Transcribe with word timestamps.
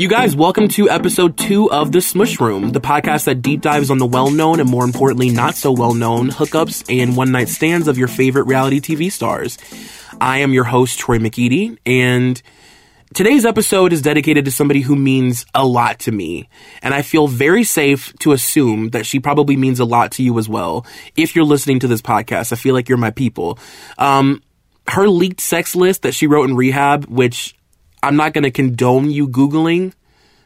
You 0.00 0.08
guys, 0.08 0.34
welcome 0.34 0.68
to 0.68 0.88
episode 0.88 1.36
two 1.36 1.70
of 1.70 1.92
The 1.92 2.00
Smush 2.00 2.40
Room, 2.40 2.70
the 2.70 2.80
podcast 2.80 3.24
that 3.24 3.42
deep 3.42 3.60
dives 3.60 3.90
on 3.90 3.98
the 3.98 4.06
well 4.06 4.30
known 4.30 4.58
and 4.58 4.66
more 4.66 4.82
importantly, 4.82 5.28
not 5.28 5.56
so 5.56 5.72
well 5.72 5.92
known 5.92 6.30
hookups 6.30 6.86
and 6.88 7.18
one 7.18 7.32
night 7.32 7.50
stands 7.50 7.86
of 7.86 7.98
your 7.98 8.08
favorite 8.08 8.44
reality 8.44 8.80
TV 8.80 9.12
stars. 9.12 9.58
I 10.18 10.38
am 10.38 10.54
your 10.54 10.64
host, 10.64 10.98
Troy 10.98 11.18
McEady, 11.18 11.76
and 11.84 12.40
today's 13.12 13.44
episode 13.44 13.92
is 13.92 14.00
dedicated 14.00 14.46
to 14.46 14.50
somebody 14.50 14.80
who 14.80 14.96
means 14.96 15.44
a 15.54 15.66
lot 15.66 15.98
to 15.98 16.12
me. 16.12 16.48
And 16.80 16.94
I 16.94 17.02
feel 17.02 17.26
very 17.26 17.62
safe 17.62 18.14
to 18.20 18.32
assume 18.32 18.88
that 18.92 19.04
she 19.04 19.20
probably 19.20 19.58
means 19.58 19.80
a 19.80 19.84
lot 19.84 20.12
to 20.12 20.22
you 20.22 20.38
as 20.38 20.48
well. 20.48 20.86
If 21.14 21.36
you're 21.36 21.44
listening 21.44 21.78
to 21.80 21.88
this 21.88 22.00
podcast, 22.00 22.54
I 22.54 22.56
feel 22.56 22.72
like 22.72 22.88
you're 22.88 22.96
my 22.96 23.10
people. 23.10 23.58
Um, 23.98 24.42
her 24.88 25.10
leaked 25.10 25.42
sex 25.42 25.76
list 25.76 26.00
that 26.02 26.14
she 26.14 26.26
wrote 26.26 26.48
in 26.48 26.56
rehab, 26.56 27.04
which 27.04 27.54
I'm 28.02 28.16
not 28.16 28.32
going 28.32 28.44
to 28.44 28.50
condone 28.50 29.10
you 29.10 29.28
Googling. 29.28 29.92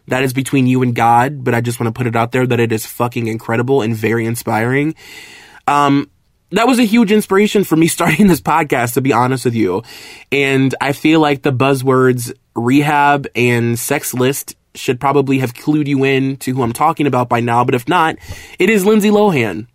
That 0.08 0.22
is 0.22 0.32
between 0.32 0.66
you 0.66 0.82
and 0.82 0.94
God, 0.94 1.44
but 1.44 1.54
I 1.54 1.60
just 1.60 1.80
want 1.80 1.94
to 1.94 1.98
put 1.98 2.06
it 2.06 2.16
out 2.16 2.32
there 2.32 2.46
that 2.46 2.60
it 2.60 2.72
is 2.72 2.84
fucking 2.84 3.26
incredible 3.26 3.80
and 3.80 3.96
very 3.96 4.26
inspiring. 4.26 4.94
Um, 5.66 6.10
that 6.50 6.66
was 6.66 6.78
a 6.78 6.84
huge 6.84 7.10
inspiration 7.10 7.64
for 7.64 7.76
me 7.76 7.86
starting 7.88 8.26
this 8.26 8.40
podcast, 8.40 8.94
to 8.94 9.00
be 9.00 9.12
honest 9.12 9.44
with 9.44 9.54
you. 9.54 9.82
And 10.30 10.74
I 10.80 10.92
feel 10.92 11.20
like 11.20 11.42
the 11.42 11.52
buzzwords 11.52 12.32
rehab 12.54 13.26
and 13.34 13.78
sex 13.78 14.14
list 14.14 14.56
should 14.74 15.00
probably 15.00 15.38
have 15.38 15.54
clued 15.54 15.86
you 15.86 16.04
in 16.04 16.36
to 16.38 16.52
who 16.52 16.62
I'm 16.62 16.72
talking 16.72 17.06
about 17.06 17.28
by 17.28 17.40
now, 17.40 17.64
but 17.64 17.74
if 17.74 17.88
not, 17.88 18.16
it 18.58 18.70
is 18.70 18.84
Lindsay 18.84 19.10
Lohan. 19.10 19.68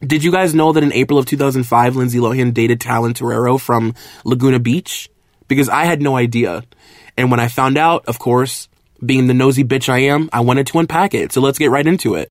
Did 0.00 0.24
you 0.24 0.32
guys 0.32 0.54
know 0.54 0.72
that 0.72 0.82
in 0.82 0.94
April 0.94 1.18
of 1.18 1.26
2005, 1.26 1.96
Lindsay 1.96 2.18
Lohan 2.18 2.54
dated 2.54 2.80
Talan 2.80 3.12
Torriero 3.12 3.60
from 3.60 3.94
Laguna 4.24 4.58
Beach? 4.58 5.10
Because 5.50 5.68
I 5.68 5.84
had 5.84 6.00
no 6.00 6.16
idea. 6.16 6.62
And 7.18 7.30
when 7.30 7.40
I 7.40 7.48
found 7.48 7.76
out, 7.76 8.06
of 8.06 8.18
course, 8.18 8.68
being 9.04 9.26
the 9.26 9.34
nosy 9.34 9.64
bitch 9.64 9.88
I 9.88 9.98
am, 9.98 10.30
I 10.32 10.40
wanted 10.40 10.68
to 10.68 10.78
unpack 10.78 11.12
it. 11.12 11.32
So 11.32 11.40
let's 11.40 11.58
get 11.58 11.70
right 11.70 11.86
into 11.86 12.14
it. 12.14 12.28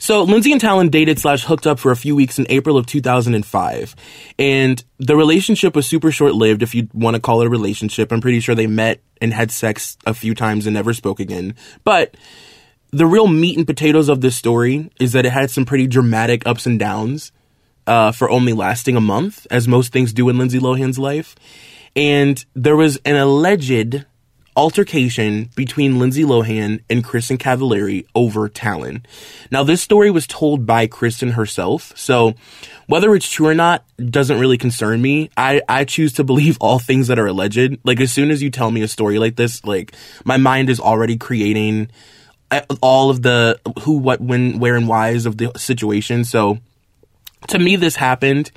So 0.00 0.22
Lindsay 0.22 0.52
and 0.52 0.60
Talan 0.60 0.90
dated 0.90 1.18
slash 1.18 1.44
hooked 1.44 1.66
up 1.66 1.78
for 1.78 1.90
a 1.90 1.96
few 1.96 2.16
weeks 2.16 2.38
in 2.38 2.46
April 2.48 2.78
of 2.78 2.86
2005. 2.86 3.96
And 4.38 4.82
the 4.98 5.16
relationship 5.16 5.76
was 5.76 5.86
super 5.86 6.10
short 6.10 6.34
lived, 6.34 6.62
if 6.62 6.74
you 6.74 6.88
want 6.94 7.16
to 7.16 7.20
call 7.20 7.42
it 7.42 7.46
a 7.46 7.50
relationship. 7.50 8.12
I'm 8.12 8.20
pretty 8.20 8.40
sure 8.40 8.54
they 8.54 8.66
met 8.66 9.00
and 9.20 9.34
had 9.34 9.50
sex 9.50 9.98
a 10.06 10.14
few 10.14 10.34
times 10.34 10.66
and 10.66 10.74
never 10.74 10.94
spoke 10.94 11.20
again. 11.20 11.54
But 11.84 12.16
the 12.92 13.06
real 13.06 13.26
meat 13.26 13.58
and 13.58 13.66
potatoes 13.66 14.08
of 14.08 14.20
this 14.20 14.36
story 14.36 14.90
is 14.98 15.12
that 15.12 15.26
it 15.26 15.32
had 15.32 15.50
some 15.50 15.66
pretty 15.66 15.86
dramatic 15.86 16.46
ups 16.46 16.64
and 16.64 16.78
downs 16.78 17.32
uh, 17.88 18.12
for 18.12 18.30
only 18.30 18.52
lasting 18.52 18.96
a 18.96 19.00
month, 19.00 19.46
as 19.50 19.66
most 19.66 19.92
things 19.92 20.12
do 20.12 20.28
in 20.28 20.38
Lindsay 20.38 20.60
Lohan's 20.60 20.98
life. 20.98 21.34
And 21.98 22.44
there 22.54 22.76
was 22.76 22.96
an 23.04 23.16
alleged 23.16 24.06
altercation 24.56 25.50
between 25.56 25.98
Lindsay 25.98 26.22
Lohan 26.22 26.80
and 26.88 27.02
Kristin 27.02 27.38
Cavallari 27.38 28.06
over 28.14 28.48
Talan. 28.48 29.04
Now, 29.50 29.64
this 29.64 29.82
story 29.82 30.08
was 30.08 30.24
told 30.24 30.64
by 30.64 30.86
Kristin 30.86 31.32
herself, 31.32 31.92
so 31.96 32.34
whether 32.86 33.16
it's 33.16 33.28
true 33.28 33.48
or 33.48 33.54
not 33.54 33.84
doesn't 33.98 34.38
really 34.38 34.58
concern 34.58 35.02
me. 35.02 35.30
I, 35.36 35.60
I 35.68 35.84
choose 35.84 36.12
to 36.14 36.24
believe 36.24 36.56
all 36.60 36.78
things 36.78 37.08
that 37.08 37.18
are 37.18 37.26
alleged. 37.26 37.78
Like, 37.82 38.00
as 38.00 38.12
soon 38.12 38.30
as 38.30 38.44
you 38.44 38.50
tell 38.50 38.70
me 38.70 38.82
a 38.82 38.88
story 38.88 39.18
like 39.18 39.34
this, 39.34 39.64
like, 39.64 39.92
my 40.24 40.36
mind 40.36 40.70
is 40.70 40.78
already 40.78 41.16
creating 41.16 41.90
all 42.80 43.10
of 43.10 43.22
the 43.22 43.60
who, 43.82 43.98
what, 43.98 44.20
when, 44.20 44.60
where, 44.60 44.76
and 44.76 44.86
whys 44.86 45.26
of 45.26 45.36
the 45.36 45.50
situation. 45.56 46.22
So 46.22 46.58
to 47.48 47.58
me, 47.58 47.74
this 47.74 47.96
happened. 47.96 48.52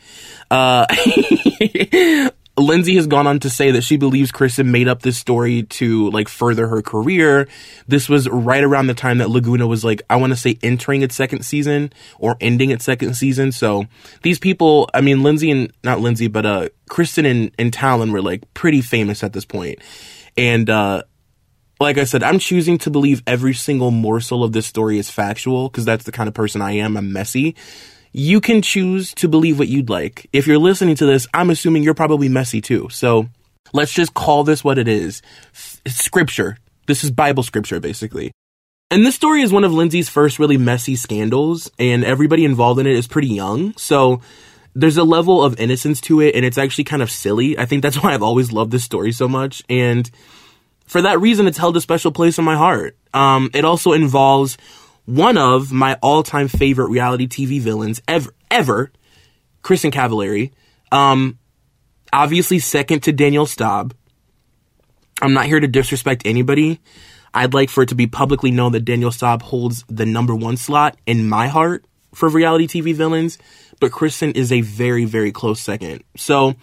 Uh, 0.52 0.86
Lindsay 2.62 2.96
has 2.96 3.08
gone 3.08 3.28
on 3.28 3.40
to 3.40 3.50
say 3.50 3.72
that 3.72 3.84
she 3.84 3.98
believes 3.98 4.32
Kristin 4.32 4.68
made 4.68 4.88
up 4.88 5.02
this 5.02 5.18
story 5.18 5.64
to 5.64 6.10
like 6.12 6.28
further 6.28 6.68
her 6.68 6.82
career. 6.82 7.48
This 7.88 8.08
was 8.08 8.28
right 8.30 8.64
around 8.64 8.88
the 8.88 8.94
time 8.94 9.20
that 9.20 9.30
Laguna 9.30 9.68
was 9.68 9.84
like, 9.84 10.02
I 10.10 10.16
want 10.16 10.32
to 10.34 10.38
say 10.38 10.58
entering 10.64 11.02
its 11.02 11.16
second 11.16 11.44
season 11.44 11.92
or 12.20 12.38
ending 12.42 12.72
its 12.72 12.86
second 12.86 13.16
season. 13.16 13.52
So 13.52 13.86
these 14.24 14.40
people, 14.40 14.90
I 14.94 15.02
mean, 15.02 15.24
Lindsay 15.24 15.52
and 15.52 15.72
not 15.84 16.00
Lindsay, 16.00 16.28
but, 16.28 16.46
uh, 16.46 16.70
Kristin 16.90 17.30
and, 17.30 17.52
and 17.58 17.72
Talan 17.72 18.12
were 18.12 18.22
like 18.22 18.54
pretty 18.54 18.82
famous 18.82 19.24
at 19.24 19.34
this 19.34 19.46
point. 19.46 19.80
And, 20.38 20.70
uh, 20.70 21.04
like 21.80 21.98
I 21.98 22.04
said, 22.04 22.22
I'm 22.22 22.38
choosing 22.38 22.78
to 22.80 22.92
believe 22.92 23.24
every 23.26 23.56
single 23.56 23.90
morsel 23.90 24.44
of 24.44 24.52
this 24.52 24.68
story 24.68 25.00
is 25.00 25.10
factual 25.10 25.68
because 25.68 25.84
that's 25.84 26.06
the 26.06 26.12
kind 26.12 26.28
of 26.28 26.36
person 26.36 26.62
I 26.62 26.74
am. 26.74 26.96
I'm 26.96 27.12
messy. 27.12 27.56
You 28.14 28.42
can 28.42 28.62
choose 28.62 29.14
to 29.16 29.28
believe 29.28 29.58
what 29.58 29.70
you'd 29.70 29.90
like. 29.90 30.28
If 30.34 30.48
you're 30.48 30.58
listening 30.58 30.96
to 30.96 31.06
this, 31.06 31.28
I'm 31.34 31.50
assuming 31.50 31.84
you're 31.84 31.94
probably 31.94 32.30
messy 32.30 32.62
too. 32.62 32.90
So 32.90 33.28
let's 33.74 33.94
just 33.94 34.14
call 34.14 34.44
this 34.44 34.64
what 34.64 34.78
it 34.78 34.88
is. 34.88 35.22
Scripture. 35.88 36.58
This 36.88 37.04
is 37.04 37.12
Bible 37.12 37.44
scripture, 37.44 37.80
basically. 37.80 38.32
And 38.90 39.06
this 39.06 39.16
story 39.16 39.42
is 39.42 39.54
one 39.54 39.64
of 39.64 39.72
Lindsay's 39.72 40.10
first 40.10 40.40
really 40.40 40.58
messy 40.58 40.98
scandals, 40.98 41.72
and 41.80 42.04
everybody 42.04 42.44
involved 42.44 42.80
in 42.82 42.88
it 42.88 42.96
is 42.96 43.08
pretty 43.08 43.30
young. 43.30 43.74
So 43.78 44.20
there's 44.76 44.98
a 44.98 45.06
level 45.06 45.42
of 45.42 45.58
innocence 45.60 46.02
to 46.02 46.20
it, 46.20 46.36
and 46.36 46.44
it's 46.44 46.58
actually 46.58 46.84
kind 46.84 47.02
of 47.02 47.10
silly. 47.10 47.58
I 47.58 47.66
think 47.66 47.84
that's 47.84 47.96
why 48.04 48.14
I've 48.14 48.24
always 48.24 48.52
loved 48.52 48.72
this 48.72 48.84
story 48.84 49.14
so 49.14 49.30
much. 49.30 49.64
And 49.70 50.12
for 50.86 51.02
that 51.02 51.22
reason, 51.22 51.48
it's 51.48 51.58
held 51.58 51.78
a 51.78 51.82
special 51.82 52.12
place 52.12 52.38
in 52.38 52.44
my 52.44 52.58
heart. 52.58 52.98
Um, 53.14 53.50
it 53.54 53.64
also 53.64 53.94
involves 53.94 54.58
one 55.16 55.38
of 55.38 55.74
my 55.74 55.98
all-time 56.02 56.48
favorite 56.48 56.90
reality 56.90 57.28
TV 57.28 57.60
villains 57.60 58.02
ever, 58.08 58.34
ever, 58.50 58.92
Kristin 59.62 59.92
Cavallari. 59.92 60.52
Um, 60.92 61.38
obviously 62.14 62.60
second 62.60 63.04
to 63.04 63.12
Danielle 63.12 63.46
Staub. 63.46 63.94
I'm 65.22 65.34
not 65.34 65.48
here 65.48 65.60
to 65.60 65.68
disrespect 65.68 66.24
anybody. 66.26 66.80
I'd 67.34 67.54
like 67.54 67.70
for 67.70 67.84
it 67.84 67.90
to 67.90 67.96
be 67.96 68.08
publicly 68.08 68.52
known 68.52 68.72
that 68.72 68.86
Danielle 68.86 69.12
Staub 69.12 69.42
holds 69.42 69.84
the 69.90 70.06
number 70.06 70.34
one 70.34 70.56
slot 70.56 70.98
in 71.06 71.28
my 71.28 71.48
heart 71.48 71.84
for 72.14 72.30
reality 72.30 72.68
TV 72.68 72.94
villains, 72.94 73.38
but 73.80 73.92
Kristin 73.92 74.36
is 74.36 74.52
a 74.52 74.62
very, 74.62 75.06
very 75.06 75.34
close 75.34 75.60
second. 75.60 76.04
So 76.16 76.56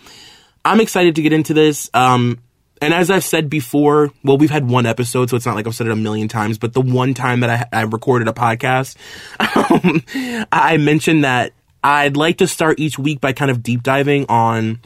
I'm 0.64 0.80
excited 0.80 1.16
to 1.16 1.22
get 1.22 1.34
into 1.34 1.52
this. 1.52 1.90
Um, 1.92 2.38
and 2.80 2.94
as 2.94 3.10
I've 3.10 3.24
said 3.24 3.50
before, 3.50 4.10
well, 4.22 4.38
we've 4.38 4.50
had 4.50 4.68
one 4.68 4.86
episode, 4.86 5.30
so 5.30 5.36
it's 5.36 5.46
not 5.46 5.54
like 5.54 5.66
I've 5.66 5.74
said 5.74 5.86
it 5.86 5.92
a 5.92 5.96
million 5.96 6.28
times, 6.28 6.58
but 6.58 6.72
the 6.72 6.80
one 6.80 7.14
time 7.14 7.40
that 7.40 7.68
I, 7.72 7.80
I 7.80 7.82
recorded 7.82 8.28
a 8.28 8.32
podcast, 8.32 8.96
um, 9.74 10.46
I 10.52 10.76
mentioned 10.76 11.24
that 11.24 11.52
I'd 11.82 12.16
like 12.16 12.38
to 12.38 12.46
start 12.46 12.80
each 12.80 12.98
week 12.98 13.20
by 13.20 13.32
kind 13.32 13.50
of 13.50 13.62
deep 13.62 13.82
diving 13.82 14.26
on 14.28 14.80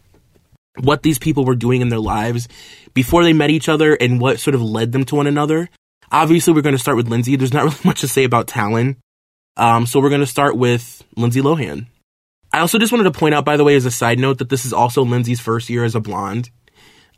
what 0.80 1.02
these 1.02 1.18
people 1.18 1.44
were 1.44 1.54
doing 1.54 1.80
in 1.80 1.88
their 1.88 2.00
lives 2.00 2.48
before 2.94 3.22
they 3.22 3.32
met 3.32 3.50
each 3.50 3.68
other 3.68 3.94
and 3.94 4.20
what 4.20 4.40
sort 4.40 4.54
of 4.54 4.62
led 4.62 4.92
them 4.92 5.04
to 5.04 5.16
one 5.16 5.26
another. 5.26 5.68
Obviously, 6.10 6.52
we're 6.52 6.62
going 6.62 6.74
to 6.74 6.80
start 6.80 6.96
with 6.96 7.08
Lindsay. 7.08 7.36
There's 7.36 7.52
not 7.52 7.64
really 7.64 7.76
much 7.84 8.00
to 8.00 8.08
say 8.08 8.24
about 8.24 8.46
Talan. 8.46 8.96
Um, 9.56 9.86
so 9.86 10.00
we're 10.00 10.08
going 10.08 10.20
to 10.20 10.26
start 10.26 10.56
with 10.56 11.02
Lindsay 11.16 11.40
Lohan. 11.40 11.86
I 12.52 12.60
also 12.60 12.78
just 12.78 12.92
wanted 12.92 13.04
to 13.04 13.18
point 13.18 13.34
out, 13.34 13.44
by 13.44 13.56
the 13.56 13.64
way, 13.64 13.76
as 13.76 13.86
a 13.86 13.90
side 13.90 14.18
note, 14.18 14.38
that 14.38 14.48
this 14.48 14.64
is 14.66 14.72
also 14.72 15.04
Lindsay's 15.04 15.40
first 15.40 15.70
year 15.70 15.84
as 15.84 15.94
a 15.94 16.00
blonde. 16.00 16.50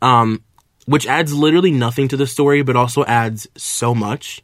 Um, 0.01 0.43
which 0.85 1.07
adds 1.07 1.33
literally 1.33 1.71
nothing 1.71 2.07
to 2.09 2.17
the 2.17 2.27
story, 2.27 2.61
but 2.61 2.75
also 2.75 3.03
adds 3.05 3.47
so 3.57 3.93
much. 3.93 4.43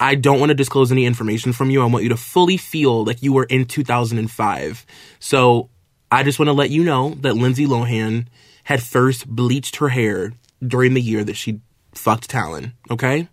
I 0.00 0.14
don't 0.14 0.38
want 0.38 0.50
to 0.50 0.54
disclose 0.54 0.92
any 0.92 1.06
information 1.06 1.52
from 1.52 1.70
you. 1.70 1.82
I 1.82 1.86
want 1.86 2.04
you 2.04 2.10
to 2.10 2.16
fully 2.16 2.56
feel 2.56 3.04
like 3.04 3.22
you 3.22 3.32
were 3.32 3.44
in 3.44 3.64
2005. 3.64 4.86
So 5.18 5.70
I 6.10 6.22
just 6.22 6.38
want 6.38 6.48
to 6.48 6.52
let 6.52 6.70
you 6.70 6.84
know 6.84 7.14
that 7.20 7.34
Lindsay 7.36 7.66
Lohan 7.66 8.26
had 8.64 8.82
first 8.82 9.26
bleached 9.26 9.76
her 9.76 9.88
hair 9.88 10.32
during 10.66 10.94
the 10.94 11.00
year 11.00 11.24
that 11.24 11.36
she 11.36 11.60
fucked 11.92 12.30
Talan, 12.30 12.72
okay? 12.90 13.28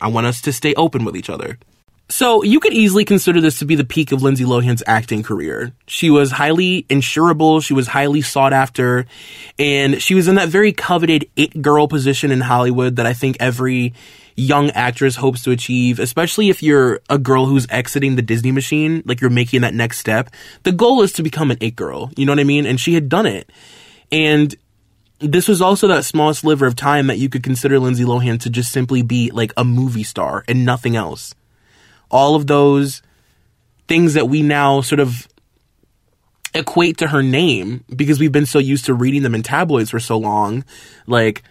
I 0.00 0.08
want 0.08 0.26
us 0.26 0.40
to 0.42 0.52
stay 0.52 0.74
open 0.74 1.04
with 1.04 1.16
each 1.16 1.30
other. 1.30 1.58
So 2.10 2.42
you 2.42 2.58
could 2.58 2.72
easily 2.72 3.04
consider 3.04 3.38
this 3.38 3.58
to 3.58 3.66
be 3.66 3.74
the 3.74 3.84
peak 3.84 4.12
of 4.12 4.22
Lindsay 4.22 4.44
Lohan's 4.44 4.82
acting 4.86 5.22
career. 5.22 5.72
She 5.86 6.08
was 6.08 6.30
highly 6.30 6.84
insurable, 6.84 7.62
she 7.62 7.74
was 7.74 7.86
highly 7.86 8.22
sought 8.22 8.54
after, 8.54 9.04
and 9.58 10.00
she 10.00 10.14
was 10.14 10.26
in 10.26 10.36
that 10.36 10.48
very 10.48 10.72
coveted 10.72 11.28
it 11.36 11.60
girl 11.60 11.86
position 11.86 12.32
in 12.32 12.40
Hollywood 12.40 12.96
that 12.96 13.04
I 13.04 13.12
think 13.12 13.36
every 13.40 13.92
young 14.36 14.70
actress 14.70 15.16
hopes 15.16 15.42
to 15.42 15.50
achieve, 15.50 15.98
especially 15.98 16.48
if 16.48 16.62
you're 16.62 17.00
a 17.10 17.18
girl 17.18 17.44
who's 17.44 17.66
exiting 17.68 18.16
the 18.16 18.22
Disney 18.22 18.52
machine, 18.52 19.02
like 19.04 19.20
you're 19.20 19.28
making 19.28 19.60
that 19.60 19.74
next 19.74 19.98
step. 19.98 20.30
The 20.62 20.72
goal 20.72 21.02
is 21.02 21.12
to 21.14 21.22
become 21.22 21.50
an 21.50 21.58
it 21.60 21.76
girl, 21.76 22.10
you 22.16 22.24
know 22.24 22.32
what 22.32 22.40
I 22.40 22.44
mean? 22.44 22.64
And 22.64 22.80
she 22.80 22.94
had 22.94 23.10
done 23.10 23.26
it. 23.26 23.50
And 24.10 24.54
this 25.18 25.46
was 25.46 25.60
also 25.60 25.88
that 25.88 26.06
small 26.06 26.32
sliver 26.32 26.66
of 26.66 26.74
time 26.74 27.08
that 27.08 27.18
you 27.18 27.28
could 27.28 27.42
consider 27.42 27.78
Lindsay 27.78 28.04
Lohan 28.04 28.40
to 28.40 28.50
just 28.50 28.72
simply 28.72 29.02
be 29.02 29.30
like 29.30 29.52
a 29.58 29.64
movie 29.64 30.04
star 30.04 30.44
and 30.48 30.64
nothing 30.64 30.96
else 30.96 31.34
all 32.10 32.34
of 32.34 32.46
those 32.46 33.02
things 33.86 34.14
that 34.14 34.28
we 34.28 34.42
now 34.42 34.80
sort 34.80 35.00
of 35.00 35.28
equate 36.54 36.98
to 36.98 37.08
her 37.08 37.22
name 37.22 37.84
because 37.94 38.18
we've 38.18 38.32
been 38.32 38.46
so 38.46 38.58
used 38.58 38.86
to 38.86 38.94
reading 38.94 39.22
them 39.22 39.34
in 39.34 39.42
tabloids 39.42 39.90
for 39.90 40.00
so 40.00 40.18
long, 40.18 40.64
like, 41.06 41.42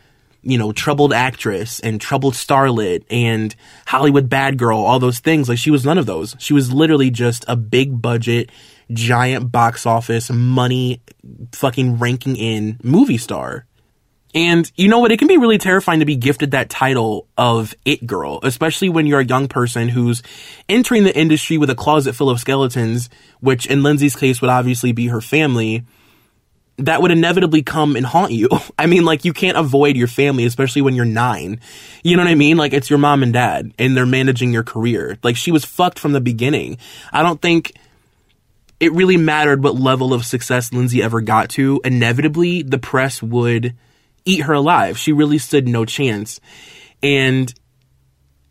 you 0.41 0.57
know, 0.57 0.71
troubled 0.71 1.13
actress 1.13 1.79
and 1.79 1.99
troubled 1.99 2.33
starlet 2.33 3.03
and 3.09 3.55
Hollywood 3.85 4.29
bad 4.29 4.57
girl, 4.57 4.79
all 4.79 4.99
those 4.99 5.19
things. 5.19 5.49
Like, 5.49 5.57
she 5.57 5.71
was 5.71 5.85
none 5.85 5.97
of 5.97 6.05
those. 6.05 6.35
She 6.39 6.53
was 6.53 6.71
literally 6.71 7.09
just 7.09 7.43
a 7.47 7.55
big 7.55 8.01
budget, 8.01 8.51
giant 8.91 9.51
box 9.51 9.85
office, 9.85 10.29
money 10.29 11.01
fucking 11.51 11.99
ranking 11.99 12.35
in 12.35 12.79
movie 12.83 13.17
star. 13.17 13.65
And 14.37 14.71
you 14.75 14.87
know 14.87 14.99
what? 14.99 15.11
It 15.11 15.17
can 15.17 15.27
be 15.27 15.37
really 15.37 15.57
terrifying 15.57 15.99
to 15.99 16.05
be 16.05 16.15
gifted 16.15 16.51
that 16.51 16.69
title 16.69 17.27
of 17.39 17.73
it 17.85 18.05
girl, 18.05 18.39
especially 18.43 18.87
when 18.87 19.07
you're 19.07 19.21
a 19.21 19.25
young 19.25 19.47
person 19.47 19.89
who's 19.89 20.21
entering 20.69 21.05
the 21.05 21.17
industry 21.17 21.57
with 21.57 21.71
a 21.71 21.75
closet 21.75 22.13
full 22.13 22.29
of 22.29 22.39
skeletons, 22.39 23.09
which 23.39 23.65
in 23.65 23.81
Lindsay's 23.81 24.15
case 24.15 24.39
would 24.39 24.51
obviously 24.51 24.91
be 24.91 25.07
her 25.07 25.21
family. 25.21 25.85
That 26.77 27.01
would 27.01 27.09
inevitably 27.09 27.63
come 27.63 27.95
and 27.95 28.05
haunt 28.05 28.31
you. 28.31 28.47
I 28.77 28.85
mean, 28.85 29.05
like, 29.05 29.25
you 29.25 29.33
can't 29.33 29.57
avoid 29.57 29.97
your 29.97 30.07
family, 30.07 30.45
especially 30.45 30.83
when 30.83 30.93
you're 30.93 31.03
nine. 31.03 31.59
You 32.03 32.15
know 32.15 32.21
what 32.21 32.29
I 32.29 32.35
mean? 32.35 32.57
Like, 32.57 32.73
it's 32.73 32.91
your 32.91 32.99
mom 32.99 33.23
and 33.23 33.33
dad, 33.33 33.73
and 33.79 33.97
they're 33.97 34.05
managing 34.05 34.53
your 34.53 34.61
career. 34.61 35.17
Like, 35.23 35.35
she 35.35 35.51
was 35.51 35.65
fucked 35.65 35.97
from 35.97 36.11
the 36.11 36.21
beginning. 36.21 36.77
I 37.11 37.23
don't 37.23 37.41
think 37.41 37.73
it 38.79 38.93
really 38.93 39.17
mattered 39.17 39.63
what 39.63 39.73
level 39.73 40.13
of 40.13 40.27
success 40.27 40.71
Lindsay 40.71 41.01
ever 41.01 41.21
got 41.21 41.49
to. 41.51 41.81
Inevitably, 41.83 42.61
the 42.61 42.77
press 42.77 43.23
would 43.23 43.73
eat 44.27 44.41
her 44.41 44.53
alive. 44.53 44.97
She 44.97 45.13
really 45.13 45.37
stood 45.37 45.67
no 45.67 45.85
chance. 45.85 46.39
And 47.01 47.53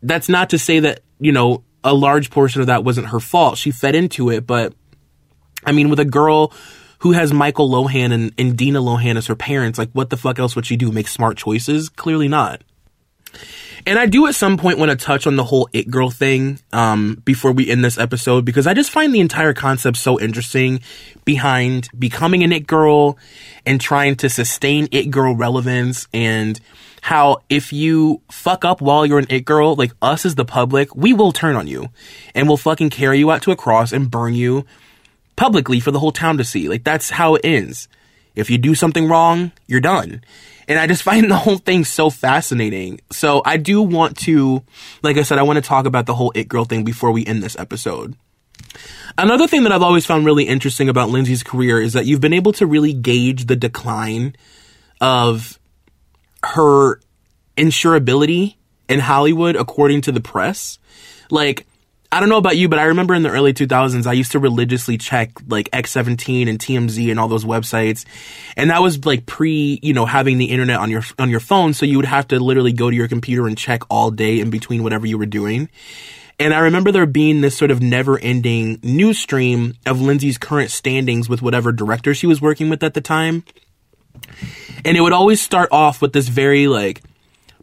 that's 0.01 0.29
not 0.29 0.49
to 0.51 0.59
say 0.59 0.79
that, 0.81 1.01
you 1.19 1.31
know, 1.31 1.63
a 1.83 1.93
large 1.93 2.29
portion 2.29 2.61
of 2.61 2.67
that 2.67 2.83
wasn't 2.83 3.07
her 3.07 3.19
fault. 3.19 3.57
She 3.57 3.71
fed 3.71 3.95
into 3.95 4.29
it, 4.29 4.45
but 4.45 4.73
I 5.65 5.71
mean, 5.71 5.89
with 5.89 5.99
a 5.99 6.05
girl 6.05 6.51
who 6.99 7.11
has 7.11 7.31
Michael 7.31 7.69
Lohan 7.69 8.11
and, 8.11 8.33
and 8.37 8.57
Dina 8.57 8.79
Lohan 8.79 9.17
as 9.17 9.27
her 9.27 9.35
parents, 9.35 9.77
like 9.77 9.91
what 9.91 10.09
the 10.09 10.17
fuck 10.17 10.39
else 10.39 10.55
would 10.55 10.65
she 10.65 10.75
do? 10.75 10.91
Make 10.91 11.07
smart 11.07 11.37
choices? 11.37 11.89
Clearly 11.89 12.27
not. 12.27 12.63
And 13.87 13.97
I 13.97 14.05
do 14.05 14.27
at 14.27 14.35
some 14.35 14.57
point 14.57 14.79
want 14.79 14.91
to 14.91 14.97
touch 14.97 15.27
on 15.27 15.37
the 15.37 15.45
whole 15.45 15.69
it 15.71 15.89
girl 15.89 16.09
thing 16.09 16.59
um, 16.73 17.21
before 17.23 17.53
we 17.53 17.69
end 17.69 17.85
this 17.85 17.97
episode 17.97 18.43
because 18.43 18.67
I 18.67 18.73
just 18.73 18.91
find 18.91 19.15
the 19.15 19.21
entire 19.21 19.53
concept 19.53 19.95
so 19.95 20.19
interesting 20.19 20.81
behind 21.23 21.87
becoming 21.97 22.43
an 22.43 22.51
it 22.51 22.67
girl 22.67 23.17
and 23.65 23.79
trying 23.79 24.17
to 24.17 24.29
sustain 24.29 24.89
it 24.91 25.09
girl 25.09 25.35
relevance 25.35 26.05
and 26.13 26.59
how 27.01 27.37
if 27.49 27.71
you 27.71 28.21
fuck 28.29 28.65
up 28.65 28.81
while 28.81 29.05
you're 29.05 29.19
an 29.19 29.27
it 29.29 29.45
girl, 29.45 29.73
like 29.75 29.93
us 30.01 30.25
as 30.25 30.35
the 30.35 30.43
public, 30.43 30.93
we 30.93 31.13
will 31.13 31.31
turn 31.31 31.55
on 31.55 31.65
you 31.65 31.87
and 32.35 32.49
we'll 32.49 32.57
fucking 32.57 32.89
carry 32.89 33.19
you 33.19 33.31
out 33.31 33.41
to 33.43 33.51
a 33.51 33.55
cross 33.55 33.93
and 33.93 34.11
burn 34.11 34.33
you 34.33 34.65
publicly 35.37 35.79
for 35.79 35.91
the 35.91 35.99
whole 35.99 36.11
town 36.11 36.37
to 36.39 36.43
see. 36.43 36.67
Like 36.67 36.83
that's 36.83 37.09
how 37.09 37.35
it 37.35 37.45
ends. 37.45 37.87
If 38.37 38.49
you 38.49 38.57
do 38.57 38.75
something 38.75 39.07
wrong, 39.07 39.51
you're 39.67 39.81
done. 39.81 40.21
And 40.67 40.79
I 40.79 40.87
just 40.87 41.03
find 41.09 41.29
the 41.29 41.37
whole 41.37 41.57
thing 41.57 41.83
so 41.85 42.09
fascinating. 42.09 43.01
So 43.11 43.41
I 43.45 43.57
do 43.57 43.81
want 43.81 44.17
to, 44.19 44.63
like 45.01 45.17
I 45.17 45.23
said, 45.23 45.37
I 45.37 45.43
want 45.43 45.57
to 45.57 45.61
talk 45.61 45.85
about 45.85 46.05
the 46.05 46.15
whole 46.15 46.31
It 46.35 46.47
Girl 46.47 46.65
thing 46.65 46.83
before 46.83 47.11
we 47.11 47.25
end 47.25 47.41
this 47.41 47.57
episode. 47.57 48.15
Another 49.17 49.47
thing 49.47 49.63
that 49.63 49.71
I've 49.71 49.83
always 49.83 50.05
found 50.05 50.25
really 50.25 50.43
interesting 50.43 50.89
about 50.89 51.09
Lindsay's 51.09 51.43
career 51.43 51.81
is 51.81 51.93
that 51.93 52.05
you've 52.05 52.21
been 52.21 52.33
able 52.33 52.53
to 52.53 52.67
really 52.67 52.93
gauge 52.93 53.45
the 53.45 53.55
decline 53.55 54.35
of 55.01 55.59
her 56.43 56.99
insurability 57.57 58.55
in 58.87 58.99
Hollywood 58.99 59.55
according 59.55 60.01
to 60.01 60.11
the 60.11 60.21
press. 60.21 60.77
Like, 61.31 61.65
I 62.09 62.21
don't 62.21 62.29
know 62.29 62.37
about 62.37 62.55
you, 62.55 62.69
but 62.69 62.79
I 62.79 62.85
remember 62.85 63.13
in 63.13 63.23
the 63.23 63.29
early 63.29 63.53
2000s, 63.53 64.07
I 64.07 64.13
used 64.13 64.31
to 64.31 64.39
religiously 64.39 64.97
check 64.97 65.31
like 65.47 65.69
X17 65.71 66.47
and 66.47 66.57
TMZ 66.57 67.11
and 67.11 67.19
all 67.19 67.27
those 67.27 67.43
websites. 67.43 68.05
And 68.55 68.69
that 68.69 68.81
was 68.81 69.05
like 69.05 69.25
pre, 69.25 69.79
you 69.83 69.93
know, 69.93 70.05
having 70.05 70.37
the 70.37 70.45
internet 70.45 70.79
on 70.79 70.89
your, 70.89 71.03
on 71.19 71.29
your 71.29 71.41
phone. 71.41 71.73
So 71.73 71.85
you 71.85 71.97
would 71.97 72.05
have 72.05 72.29
to 72.29 72.39
literally 72.39 72.71
go 72.71 72.89
to 72.89 72.95
your 72.95 73.09
computer 73.09 73.45
and 73.45 73.57
check 73.57 73.81
all 73.89 74.09
day 74.09 74.39
in 74.39 74.49
between 74.49 74.83
whatever 74.83 75.05
you 75.05 75.17
were 75.17 75.25
doing. 75.25 75.69
And 76.39 76.53
I 76.53 76.59
remember 76.59 76.91
there 76.91 77.05
being 77.05 77.41
this 77.41 77.57
sort 77.57 77.71
of 77.71 77.81
never 77.81 78.17
ending 78.19 78.79
news 78.83 79.19
stream 79.19 79.73
of 79.85 79.99
Lindsay's 79.99 80.37
current 80.37 80.71
standings 80.71 81.27
with 81.27 81.41
whatever 81.41 81.71
director 81.71 82.13
she 82.13 82.27
was 82.27 82.39
working 82.39 82.69
with 82.69 82.83
at 82.83 82.93
the 82.93 83.01
time. 83.01 83.43
And 84.85 84.95
it 84.95 85.01
would 85.01 85.13
always 85.13 85.41
start 85.41 85.69
off 85.71 86.01
with 86.01 86.13
this 86.13 86.27
very 86.27 86.67
like, 86.67 87.01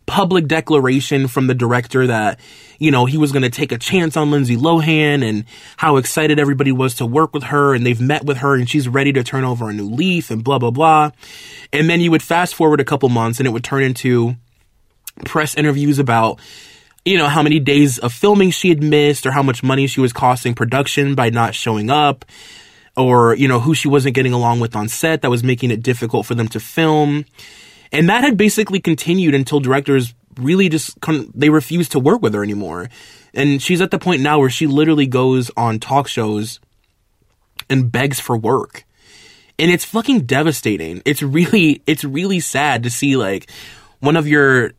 public 0.07 0.47
declaration 0.47 1.29
from 1.29 1.47
the 1.47 1.55
director 1.55 2.07
that, 2.07 2.39
you 2.79 2.91
know, 2.91 3.07
he 3.07 3.17
was 3.17 3.33
going 3.33 3.43
to 3.43 3.51
take 3.51 3.73
a 3.73 3.79
chance 3.79 4.17
on 4.17 4.31
Lindsay 4.31 4.57
Lohan 4.57 5.27
and 5.27 5.45
how 5.77 5.97
excited 5.97 6.39
everybody 6.39 6.73
was 6.73 6.95
to 6.97 7.07
work 7.07 7.33
with 7.33 7.45
her 7.45 7.75
and 7.75 7.87
they've 7.87 8.01
met 8.01 8.25
with 8.25 8.39
her 8.39 8.55
and 8.55 8.69
she's 8.69 8.87
ready 8.87 9.13
to 9.13 9.25
turn 9.25 9.45
over 9.45 9.71
a 9.71 9.73
new 9.73 9.89
leaf 9.89 10.31
and 10.31 10.45
blah, 10.45 10.59
blah, 10.59 10.71
blah. 10.71 11.11
And 11.73 11.89
then 11.89 12.01
you 12.01 12.11
would 12.11 12.23
fast 12.23 12.55
forward 12.55 12.81
a 12.81 12.85
couple 12.85 13.09
months 13.09 13.41
and 13.41 13.47
it 13.47 13.51
would 13.51 13.65
turn 13.65 13.83
into 13.83 14.37
press 15.25 15.57
interviews 15.57 15.99
about, 15.99 16.39
you 17.05 17.17
know, 17.17 17.29
how 17.29 17.43
many 17.43 17.59
days 17.59 17.99
of 17.99 18.13
filming 18.13 18.51
she 18.51 18.69
had 18.69 18.83
missed 18.83 19.27
or 19.27 19.31
how 19.31 19.43
much 19.43 19.63
money 19.63 19.87
she 19.87 20.01
was 20.01 20.13
costing 20.13 20.55
production 20.55 21.15
by 21.15 21.31
not 21.31 21.55
showing 21.55 21.91
up 21.91 22.25
or, 22.97 23.35
you 23.35 23.49
know, 23.49 23.61
who 23.61 23.75
she 23.75 23.89
wasn't 23.89 24.15
getting 24.15 24.33
along 24.33 24.61
with 24.61 24.77
on 24.77 24.89
set 24.89 25.23
that 25.23 25.31
was 25.31 25.43
making 25.43 25.71
it 25.71 25.83
difficult 25.83 26.27
for 26.27 26.35
them 26.35 26.49
to 26.49 26.61
film. 26.61 27.25
And 27.95 28.09
that 28.09 28.25
had 28.25 28.37
basically 28.37 28.81
continued 28.81 29.35
until 29.35 29.61
directors 29.61 30.15
really 30.37 30.69
just 30.69 31.01
con- 31.01 31.31
they 31.33 31.49
refused 31.49 31.93
to 31.93 32.01
work 32.01 32.21
with 32.23 32.35
her 32.35 32.43
anymore. 32.43 32.91
And 33.33 33.63
she's 33.63 33.81
at 33.81 33.93
the 33.93 34.01
point 34.01 34.21
now 34.21 34.41
where 34.41 34.51
she 34.51 34.67
literally 34.67 35.07
goes 35.07 35.51
on 35.57 35.79
talk 35.79 36.09
shows 36.09 36.59
and 37.71 37.91
begs 37.91 38.19
for 38.19 38.37
work. 38.37 38.85
And 39.61 39.71
it's 39.71 39.85
fucking 39.85 40.23
devastating. 40.23 41.03
It's 41.05 41.23
really 41.23 41.83
it's 41.87 42.03
really 42.03 42.41
sad 42.41 42.83
to 42.83 42.91
see 42.91 43.17
like 43.17 43.49
one 44.01 44.17
of 44.17 44.27
your 44.27 44.73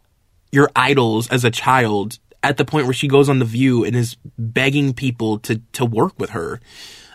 your 0.51 0.69
idols 0.75 1.29
as 1.29 1.45
a 1.45 1.51
child 1.51 2.19
at 2.43 2.57
the 2.57 2.65
point 2.65 2.85
where 2.85 2.93
she 2.93 3.07
goes 3.07 3.29
on 3.29 3.39
the 3.39 3.45
view 3.45 3.85
and 3.85 3.95
is 3.95 4.17
begging 4.37 4.93
people 4.93 5.39
to 5.39 5.61
to 5.71 5.85
work 5.85 6.19
with 6.19 6.31
her. 6.31 6.59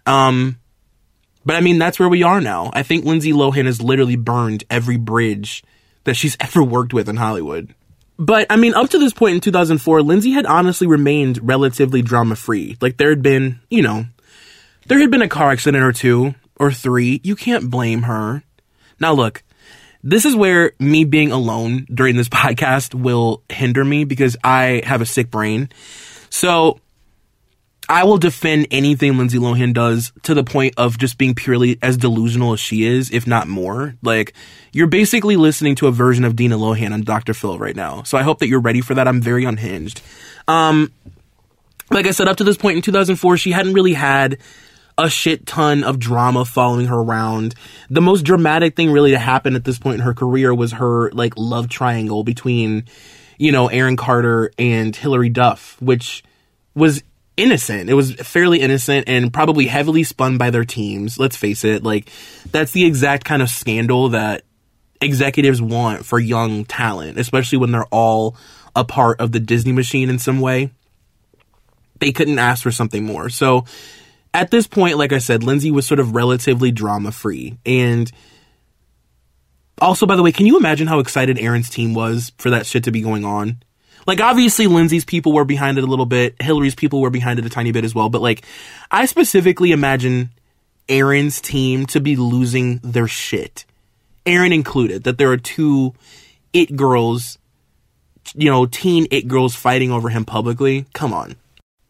Um 0.07 0.59
but 1.45 1.57
I 1.57 1.61
mean 1.61 1.79
that's 1.79 1.99
where 1.99 2.09
we 2.09 2.23
are 2.23 2.41
now. 2.41 2.71
I 2.73 2.83
think 2.83 3.05
Lindsay 3.05 3.33
Lohan 3.33 3.67
has 3.67 3.83
literally 3.83 4.17
burned 4.17 4.65
every 4.71 4.97
bridge 4.97 5.63
that 6.05 6.15
she's 6.15 6.37
ever 6.41 6.63
worked 6.63 6.93
with 6.93 7.09
in 7.09 7.17
Hollywood. 7.17 7.75
But 8.19 8.47
I 8.51 8.57
mean, 8.57 8.75
up 8.75 8.91
to 8.91 8.99
this 8.99 9.15
point 9.15 9.37
in 9.37 9.41
2004, 9.41 10.03
Lindsay 10.03 10.33
had 10.33 10.45
honestly 10.45 10.87
remained 10.87 11.39
relatively 11.43 12.03
drama 12.03 12.37
free. 12.37 12.77
Like 12.81 12.99
there 12.99 13.09
had 13.09 13.23
been, 13.23 13.61
you 13.71 13.83
know, 13.83 14.05
there 14.87 14.99
had 14.99 15.11
been 15.11 15.23
a 15.23 15.29
car 15.29 15.51
accident 15.51 15.83
or 15.83 15.93
two 15.93 16.35
or 16.57 16.71
three. 16.71 17.21
You 17.25 17.35
can't 17.35 17.71
blame 17.71 18.03
her. 18.03 18.43
Now 19.01 19.15
look, 19.15 19.43
this 20.03 20.27
is 20.27 20.37
where 20.37 20.73
me 20.79 21.05
being 21.05 21.33
alone 21.33 21.87
during 21.93 22.17
this 22.17 22.29
podcast 22.31 22.95
will 22.95 23.43
hinder 23.49 23.85
me 23.85 24.05
because 24.05 24.37
I 24.45 24.83
have 24.85 25.01
a 25.01 25.07
sick 25.07 25.31
brain. 25.31 25.71
So 26.29 26.79
I 27.91 28.05
will 28.05 28.19
defend 28.19 28.69
anything 28.71 29.19
Lindsay 29.19 29.39
Lohan 29.39 29.75
does 29.75 30.13
to 30.23 30.33
the 30.33 30.45
point 30.45 30.75
of 30.77 30.97
just 30.97 31.19
being 31.19 31.35
purely 31.35 31.77
as 31.83 31.97
delusional 31.97 32.53
as 32.53 32.61
she 32.61 32.85
is, 32.85 33.11
if 33.11 33.27
not 33.27 33.49
more. 33.49 33.97
Like, 34.01 34.33
you're 34.73 34.87
basically 34.87 35.35
listening 35.35 35.75
to 35.75 35.89
a 35.89 35.91
version 35.91 36.25
of 36.25 36.37
Dina 36.37 36.57
Lohan 36.57 36.93
on 36.93 37.03
Dr. 37.03 37.35
Phil 37.35 37.59
right 37.59 37.75
now. 37.75 38.05
So 38.05 38.17
I 38.17 38.23
hope 38.23 38.39
that 38.39 38.49
you're 38.49 38.61
ready 38.61 38.81
for 38.81 38.95
that. 38.95 39.09
I'm 39.09 39.21
very 39.21 39.45
unhinged. 39.45 40.03
Um, 40.47 40.93
like 41.91 42.07
I 42.07 42.13
said, 42.13 42.29
up 42.29 42.37
to 42.37 42.45
this 42.45 42.57
point 42.57 42.77
in 42.77 42.83
2004, 42.83 43.37
she 43.39 43.51
hadn't 43.51 43.73
really 43.73 43.95
had 43.95 44.39
a 44.97 45.11
shit 45.11 45.45
ton 45.45 45.83
of 45.83 45.99
drama 45.99 46.45
following 46.45 46.87
her 46.87 47.01
around. 47.01 47.57
The 47.89 48.01
most 48.01 48.23
dramatic 48.23 48.77
thing 48.77 48.93
really 48.93 49.11
to 49.11 49.19
happen 49.19 49.57
at 49.57 49.65
this 49.65 49.81
point 49.81 49.97
in 49.97 50.03
her 50.03 50.15
career 50.15 50.55
was 50.55 50.71
her, 50.75 51.11
like, 51.11 51.35
love 51.37 51.69
triangle 51.69 52.23
between, 52.23 52.85
you 53.37 53.51
know, 53.51 53.67
Aaron 53.67 53.97
Carter 53.97 54.53
and 54.61 54.95
Hilary 54.95 55.29
Duff, 55.29 55.77
which 55.81 56.23
was 56.77 57.03
innocent. 57.41 57.89
It 57.89 57.95
was 57.95 58.15
fairly 58.15 58.61
innocent 58.61 59.09
and 59.09 59.33
probably 59.33 59.67
heavily 59.67 60.05
spun 60.05 60.39
by 60.39 60.51
their 60.51 60.65
teams. 60.65 61.19
Let's 61.19 61.37
face 61.37 61.65
it. 61.65 61.83
Like, 61.83 62.11
that's 62.51 62.73
the 62.73 62.85
exact 62.85 63.25
kind 63.25 63.43
of 63.43 63.49
scandal 63.49 64.11
that 64.11 64.45
executives 65.01 65.63
want 65.63 66.05
for 66.05 66.19
young 66.19 66.65
talent, 66.65 67.19
especially 67.19 67.59
when 67.59 67.73
they're 67.73 67.87
all 67.87 68.37
a 68.77 68.85
part 68.85 69.21
of 69.21 69.33
the 69.33 69.41
Disney 69.41 69.73
machine 69.73 70.11
in 70.11 70.19
some 70.19 70.41
way. 70.41 70.71
They 71.99 72.13
couldn't 72.13 72.39
ask 72.39 72.63
for 72.63 72.71
something 72.71 73.05
more. 73.05 73.31
So, 73.31 73.65
at 74.33 74.51
this 74.51 74.67
point, 74.67 74.97
like 74.97 75.13
I 75.13 75.19
said, 75.19 75.43
Lindsay 75.43 75.71
was 75.71 75.87
sort 75.87 75.99
of 75.99 76.15
relatively 76.15 76.71
drama 76.71 77.11
free. 77.11 77.59
And 77.67 78.11
also, 79.81 80.07
by 80.07 80.17
the 80.17 80.23
way, 80.23 80.31
can 80.31 80.47
you 80.47 80.57
imagine 80.57 80.87
how 80.87 81.01
excited 81.01 81.39
Aaron's 81.39 81.71
team 81.71 81.95
was 81.95 82.33
for 82.39 82.51
that 82.51 82.67
shit 82.67 82.85
to 82.85 82.93
be 82.93 83.01
going 83.01 83.25
on? 83.25 83.63
Like 84.11 84.21
obviously 84.21 84.67
Lindsay's 84.67 85.05
people 85.05 85.33
were 85.33 85.45
behind 85.45 85.79
it 85.79 85.85
a 85.85 85.87
little 85.87 86.05
bit, 86.05 86.35
Hilary's 86.43 86.75
people 86.75 87.01
were 87.01 87.11
behind 87.11 87.39
it 87.39 87.47
a 87.47 87.49
tiny 87.49 87.71
bit 87.71 87.85
as 87.85 87.95
well, 87.95 88.09
but 88.09 88.21
like 88.21 88.45
I 88.91 89.07
specifically 89.07 89.71
imagine 89.71 90.31
Aaron's 90.89 91.41
team 91.41 91.87
to 91.87 92.01
be 92.01 92.17
losing 92.17 92.79
their 92.79 93.07
shit. 93.07 93.65
Aaron 94.27 94.53
included, 94.53 95.05
that 95.05 95.17
there 95.17 95.31
are 95.31 95.37
two 95.37 95.95
it 96.53 96.75
girls, 96.75 97.39
you 98.35 98.51
know, 98.51 98.67
teen 98.67 99.07
it 99.13 99.29
girls 99.29 99.55
fighting 99.55 99.93
over 99.93 100.09
him 100.09 100.25
publicly. 100.25 100.87
Come 100.93 101.15
on. 101.15 101.37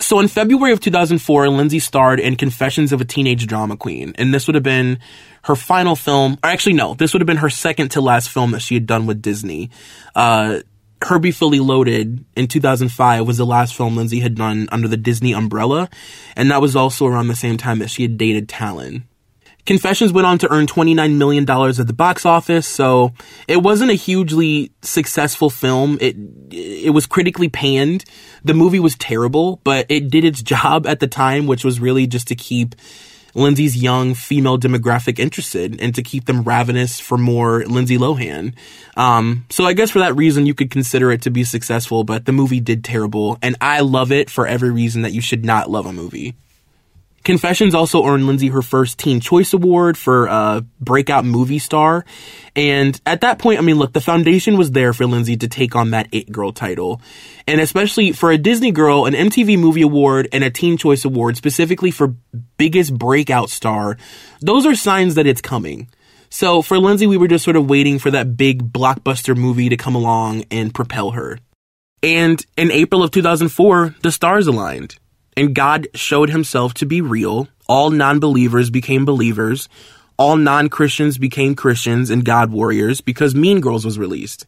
So 0.01 0.21
in 0.21 0.29
February 0.29 0.73
of 0.73 0.81
2004, 0.81 1.49
Lindsay 1.49 1.79
starred 1.79 2.21
in 2.21 2.37
Confessions 2.37 2.93
of 2.93 3.01
a 3.01 3.07
Teenage 3.07 3.47
Drama 3.47 3.79
Queen, 3.79 4.13
and 4.17 4.35
this 4.35 4.47
would 4.47 4.57
have 4.57 4.63
been 4.63 4.99
her 5.45 5.57
final 5.57 5.97
film. 5.97 6.37
Or 6.45 6.51
actually, 6.51 6.75
no, 6.75 6.93
this 6.93 7.15
would 7.15 7.23
have 7.23 7.27
been 7.27 7.39
her 7.39 7.49
second 7.49 7.93
to 7.93 8.03
last 8.03 8.29
film 8.29 8.51
that 8.51 8.61
she 8.61 8.75
had 8.75 8.85
done 8.85 9.07
with 9.07 9.23
Disney. 9.23 9.71
Uh, 10.15 10.61
Herbie 11.03 11.33
Fully 11.33 11.61
Loaded 11.61 12.25
in 12.37 12.47
2005 12.47 13.27
was 13.27 13.39
the 13.39 13.47
last 13.47 13.75
film 13.75 13.97
Lindsay 13.97 14.21
had 14.21 14.35
done 14.35 14.69
under 14.71 14.89
the 14.89 14.97
Disney 14.97 15.33
umbrella, 15.33 15.89
and 16.37 16.51
that 16.51 16.61
was 16.61 16.77
also 16.77 17.07
around 17.07 17.29
the 17.29 17.37
same 17.37 17.57
time 17.57 17.79
that 17.79 17.91
she 17.91 18.03
had 18.03 18.19
dated 18.19 18.49
Talan. 18.49 19.05
Confessions 19.67 20.13
went 20.13 20.27
on 20.27 20.39
to 20.39 20.51
earn 20.53 20.67
$29 20.67 21.17
million 21.17 21.49
at 21.49 21.87
the 21.87 21.93
box 21.93 22.25
office, 22.25 22.67
so 22.67 23.13
it 23.47 23.59
wasn't 23.59 23.91
a 23.91 23.95
hugely 23.95 24.73
successful 24.83 25.51
film. 25.51 25.99
It, 26.01 26.17
it 26.51 26.95
was 26.95 27.07
critically 27.07 27.49
panned. 27.49 28.05
The 28.43 28.55
movie 28.55 28.81
was 28.81 28.97
terrible, 28.97 29.61
but 29.63 29.87
it 29.89 30.11
did 30.11 30.25
its 30.25 30.43
job 30.51 30.87
at 30.87 31.01
the 31.01 31.07
time, 31.07 31.47
which 31.47 31.65
was 31.65 31.79
really 31.79 32.07
just 32.07 32.29
to 32.29 32.35
keep 32.35 32.75
Lindsay's 33.35 33.77
young 33.77 34.15
female 34.15 34.59
demographic 34.59 35.19
interested 35.19 35.81
and 35.81 35.95
to 35.95 36.03
keep 36.03 36.27
them 36.27 36.43
ravenous 36.43 37.01
for 37.01 37.19
more 37.19 37.65
Lindsay 37.65 37.99
Lohan. 37.99 38.55
Um, 38.97 39.47
so 39.51 39.65
I 39.65 39.73
guess 39.73 39.91
for 39.91 40.01
that 40.01 40.17
reason, 40.17 40.47
you 40.47 40.55
could 40.55 40.71
consider 40.71 41.11
it 41.11 41.23
to 41.23 41.31
be 41.31 41.45
successful, 41.45 42.05
but 42.05 42.27
the 42.27 42.33
movie 42.33 42.61
did 42.61 42.85
terrible, 42.85 43.39
and 43.43 43.57
I 43.61 43.81
love 43.81 44.13
it 44.13 44.31
for 44.31 44.47
every 44.47 44.71
reason 44.71 45.03
that 45.03 45.13
you 45.13 45.21
should 45.21 45.45
not 45.45 45.71
love 45.71 45.87
a 45.87 45.93
movie. 45.93 46.35
Confessions 47.23 47.75
also 47.75 48.07
earned 48.07 48.27
Lindsay 48.27 48.49
her 48.49 48.63
first 48.63 48.99
Teen 48.99 49.21
Choice 49.21 49.53
Award 49.53 49.99
for 49.99 50.29
uh, 50.29 50.63
Breakout 50.81 51.25
Movie 51.25 51.59
Star. 51.59 52.05
And 52.57 52.99
at 53.05 53.21
that 53.21 53.39
point, 53.39 53.59
I 53.59 53.63
mean, 53.63 53.77
look, 53.77 53.93
the 53.93 54.01
foundation 54.01 54.57
was 54.57 54.71
there 54.71 54.93
for 54.93 55.07
Lindsay 55.07 55.37
to 55.37 55.49
take 55.49 55.77
on 55.77 55.91
that 55.91 56.09
It 56.13 56.33
Girl 56.33 56.53
title. 56.53 57.03
And 57.47 57.61
especially 57.61 58.13
for 58.13 58.31
a 58.31 58.39
Disney 58.39 58.71
Girl, 58.71 59.05
an 59.05 59.13
MTV 59.13 59.59
Movie 59.59 59.83
Award 59.83 60.29
and 60.33 60.43
a 60.43 60.51
Teen 60.51 60.79
Choice 60.79 61.05
Award, 61.05 61.37
specifically 61.37 61.91
for 61.91 62.15
Biggest 62.57 62.97
Breakout 62.97 63.51
Star, 63.51 63.99
those 64.41 64.65
are 64.65 64.75
signs 64.75 65.15
that 65.17 65.27
it's 65.27 65.43
coming. 65.43 65.91
So 66.31 66.63
for 66.63 66.79
Lindsay, 66.79 67.07
we 67.07 67.17
were 67.19 67.29
just 67.29 67.45
sort 67.45 67.57
of 67.57 67.69
waiting 67.69 67.99
for 67.99 68.11
that 68.13 68.37
big 68.37 68.73
blockbuster 68.73 69.37
movie 69.37 69.69
to 69.69 69.77
come 69.77 69.95
along 69.95 70.45
and 70.51 70.73
propel 70.73 71.11
her. 71.11 71.39
And 72.03 72.45
in 72.57 72.71
April 72.71 73.03
of 73.03 73.11
2004, 73.11 73.97
the 74.03 74.13
stars 74.13 74.47
aligned 74.47 74.97
and 75.37 75.55
God 75.55 75.89
showed 75.95 76.31
himself 76.31 76.75
to 76.75 76.87
be 76.87 77.01
real. 77.01 77.49
All 77.69 77.91
non-believers 77.91 78.71
became 78.71 79.05
believers. 79.05 79.69
All 80.17 80.37
non-Christians 80.37 81.19
became 81.19 81.55
Christians 81.55 82.11
and 82.11 82.25
God 82.25 82.51
warriors 82.51 83.01
because 83.01 83.35
Mean 83.35 83.61
Girls 83.61 83.85
was 83.85 83.99
released. 83.99 84.47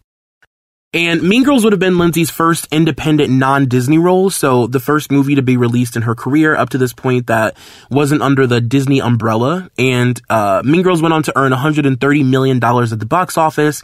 And 0.95 1.23
Mean 1.23 1.43
Girls 1.43 1.65
would 1.65 1.73
have 1.73 1.81
been 1.81 1.97
Lindsay's 1.97 2.29
first 2.29 2.69
independent 2.71 3.31
non-Disney 3.31 3.97
role, 3.97 4.29
so 4.29 4.67
the 4.67 4.79
first 4.79 5.11
movie 5.11 5.35
to 5.37 5.43
be 5.43 5.57
released 5.57 5.97
in 5.97 6.03
her 6.03 6.15
career 6.15 6.55
up 6.55 6.69
to 6.71 6.79
this 6.79 6.93
point 6.93 7.29
that 7.29 7.57
wasn't 7.91 8.21
under 8.21 8.47
the 8.47 8.61
Disney 8.61 9.01
umbrella. 9.01 9.71
And 9.79 10.21
uh, 10.29 10.61
Mean 10.67 10.83
Girls 10.83 11.01
went 11.01 11.15
on 11.15 11.23
to 11.23 11.39
earn 11.39 11.51
$130 11.51 12.29
million 12.29 12.63
at 12.63 12.99
the 12.99 13.07
box 13.07 13.39
office. 13.39 13.83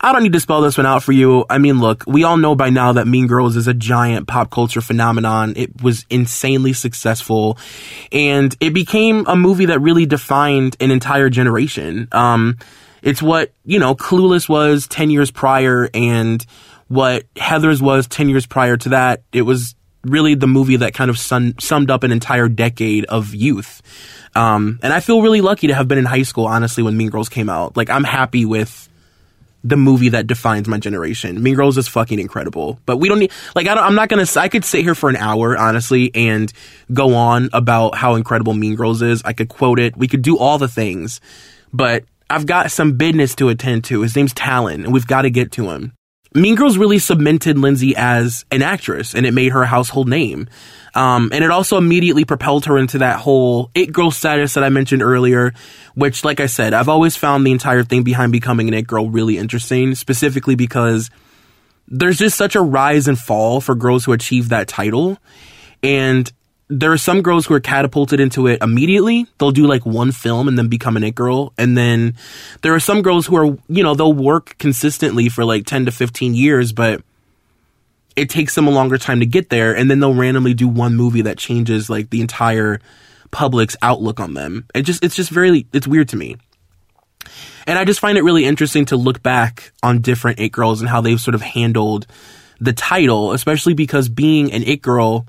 I 0.00 0.12
don't 0.12 0.22
need 0.22 0.32
to 0.32 0.40
spell 0.40 0.62
this 0.62 0.78
one 0.78 0.86
out 0.86 1.02
for 1.02 1.12
you. 1.12 1.44
I 1.50 1.58
mean, 1.58 1.78
look, 1.78 2.04
we 2.06 2.24
all 2.24 2.38
know 2.38 2.54
by 2.54 2.70
now 2.70 2.94
that 2.94 3.06
Mean 3.06 3.26
Girls 3.26 3.56
is 3.56 3.68
a 3.68 3.74
giant 3.74 4.26
pop 4.26 4.50
culture 4.50 4.80
phenomenon. 4.80 5.52
It 5.56 5.82
was 5.82 6.06
insanely 6.08 6.72
successful, 6.72 7.58
and 8.12 8.56
it 8.60 8.70
became 8.70 9.26
a 9.26 9.36
movie 9.36 9.66
that 9.66 9.80
really 9.80 10.06
defined 10.06 10.78
an 10.80 10.90
entire 10.90 11.28
generation. 11.28 12.08
Um, 12.12 12.56
it's 13.06 13.22
what, 13.22 13.52
you 13.64 13.78
know, 13.78 13.94
Clueless 13.94 14.48
was 14.48 14.88
10 14.88 15.10
years 15.10 15.30
prior 15.30 15.88
and 15.94 16.44
what 16.88 17.32
Heathers 17.34 17.80
was 17.80 18.08
10 18.08 18.28
years 18.28 18.46
prior 18.46 18.76
to 18.78 18.88
that. 18.88 19.22
It 19.32 19.42
was 19.42 19.76
really 20.02 20.34
the 20.34 20.48
movie 20.48 20.74
that 20.78 20.92
kind 20.92 21.08
of 21.08 21.16
sun, 21.16 21.54
summed 21.60 21.88
up 21.88 22.02
an 22.02 22.10
entire 22.10 22.48
decade 22.48 23.04
of 23.04 23.32
youth. 23.32 23.80
Um, 24.34 24.80
and 24.82 24.92
I 24.92 24.98
feel 24.98 25.22
really 25.22 25.40
lucky 25.40 25.68
to 25.68 25.74
have 25.74 25.86
been 25.86 25.98
in 25.98 26.04
high 26.04 26.24
school, 26.24 26.46
honestly, 26.46 26.82
when 26.82 26.96
Mean 26.96 27.10
Girls 27.10 27.28
came 27.28 27.48
out. 27.48 27.76
Like, 27.76 27.90
I'm 27.90 28.02
happy 28.02 28.44
with 28.44 28.88
the 29.62 29.76
movie 29.76 30.08
that 30.08 30.26
defines 30.26 30.66
my 30.66 30.78
generation. 30.78 31.40
Mean 31.40 31.54
Girls 31.54 31.78
is 31.78 31.86
fucking 31.86 32.18
incredible. 32.18 32.80
But 32.86 32.96
we 32.96 33.08
don't 33.08 33.20
need, 33.20 33.30
like, 33.54 33.68
I 33.68 33.76
don't, 33.76 33.84
I'm 33.84 33.94
not 33.94 34.08
gonna, 34.08 34.26
I 34.36 34.48
could 34.48 34.64
sit 34.64 34.82
here 34.82 34.96
for 34.96 35.08
an 35.08 35.16
hour, 35.16 35.56
honestly, 35.56 36.10
and 36.12 36.52
go 36.92 37.14
on 37.14 37.50
about 37.52 37.94
how 37.94 38.16
incredible 38.16 38.52
Mean 38.52 38.74
Girls 38.74 39.00
is. 39.00 39.22
I 39.24 39.32
could 39.32 39.48
quote 39.48 39.78
it. 39.78 39.96
We 39.96 40.08
could 40.08 40.22
do 40.22 40.38
all 40.38 40.58
the 40.58 40.66
things. 40.66 41.20
But 41.72 42.04
I've 42.28 42.46
got 42.46 42.70
some 42.70 42.96
business 42.96 43.34
to 43.36 43.48
attend 43.48 43.84
to. 43.84 44.02
His 44.02 44.16
name's 44.16 44.34
Talan, 44.34 44.84
and 44.84 44.92
we've 44.92 45.06
got 45.06 45.22
to 45.22 45.30
get 45.30 45.52
to 45.52 45.70
him. 45.70 45.92
Mean 46.34 46.54
Girls 46.54 46.76
really 46.76 46.98
cemented 46.98 47.56
Lindsay 47.56 47.94
as 47.96 48.44
an 48.50 48.60
actress, 48.60 49.14
and 49.14 49.24
it 49.24 49.32
made 49.32 49.52
her 49.52 49.62
a 49.62 49.66
household 49.66 50.08
name. 50.08 50.48
Um, 50.94 51.30
and 51.32 51.42
it 51.42 51.50
also 51.50 51.78
immediately 51.78 52.24
propelled 52.24 52.66
her 52.66 52.76
into 52.78 52.98
that 52.98 53.18
whole 53.18 53.70
it 53.74 53.92
girl 53.92 54.10
status 54.10 54.54
that 54.54 54.64
I 54.64 54.68
mentioned 54.68 55.02
earlier, 55.02 55.52
which, 55.94 56.24
like 56.24 56.40
I 56.40 56.46
said, 56.46 56.74
I've 56.74 56.88
always 56.88 57.16
found 57.16 57.46
the 57.46 57.52
entire 57.52 57.84
thing 57.84 58.02
behind 58.02 58.32
becoming 58.32 58.68
an 58.68 58.74
it 58.74 58.86
girl 58.86 59.08
really 59.08 59.38
interesting, 59.38 59.94
specifically 59.94 60.56
because 60.56 61.10
there's 61.88 62.18
just 62.18 62.36
such 62.36 62.54
a 62.54 62.60
rise 62.60 63.08
and 63.08 63.18
fall 63.18 63.60
for 63.60 63.74
girls 63.74 64.04
who 64.04 64.12
achieve 64.12 64.50
that 64.50 64.68
title. 64.68 65.18
And 65.82 66.30
there 66.68 66.92
are 66.92 66.98
some 66.98 67.22
girls 67.22 67.46
who 67.46 67.54
are 67.54 67.60
catapulted 67.60 68.18
into 68.18 68.48
it 68.48 68.60
immediately. 68.60 69.26
They'll 69.38 69.52
do 69.52 69.66
like 69.66 69.86
one 69.86 70.10
film 70.10 70.48
and 70.48 70.58
then 70.58 70.68
become 70.68 70.96
an 70.96 71.04
it 71.04 71.14
girl. 71.14 71.52
And 71.56 71.76
then 71.76 72.16
there 72.62 72.74
are 72.74 72.80
some 72.80 73.02
girls 73.02 73.26
who 73.26 73.36
are, 73.36 73.58
you 73.68 73.82
know, 73.84 73.94
they'll 73.94 74.12
work 74.12 74.56
consistently 74.58 75.28
for 75.28 75.44
like 75.44 75.64
10 75.66 75.86
to 75.86 75.92
15 75.92 76.34
years, 76.34 76.72
but 76.72 77.02
it 78.16 78.30
takes 78.30 78.54
them 78.54 78.66
a 78.66 78.70
longer 78.70 78.98
time 78.98 79.20
to 79.20 79.26
get 79.26 79.48
there. 79.48 79.76
And 79.76 79.88
then 79.88 80.00
they'll 80.00 80.14
randomly 80.14 80.54
do 80.54 80.66
one 80.66 80.96
movie 80.96 81.22
that 81.22 81.38
changes 81.38 81.88
like 81.88 82.10
the 82.10 82.20
entire 82.20 82.80
public's 83.30 83.76
outlook 83.80 84.18
on 84.18 84.34
them. 84.34 84.66
It 84.74 84.82
just, 84.82 85.04
it's 85.04 85.14
just 85.14 85.30
very, 85.30 85.66
it's 85.72 85.86
weird 85.86 86.08
to 86.08 86.16
me. 86.16 86.36
And 87.68 87.78
I 87.78 87.84
just 87.84 88.00
find 88.00 88.18
it 88.18 88.22
really 88.22 88.44
interesting 88.44 88.86
to 88.86 88.96
look 88.96 89.22
back 89.22 89.72
on 89.82 90.00
different 90.00 90.40
it 90.40 90.50
girls 90.50 90.80
and 90.80 90.88
how 90.88 91.00
they've 91.00 91.20
sort 91.20 91.34
of 91.34 91.42
handled 91.42 92.06
the 92.60 92.72
title, 92.72 93.32
especially 93.32 93.74
because 93.74 94.08
being 94.08 94.52
an 94.52 94.62
it 94.62 94.82
girl, 94.82 95.26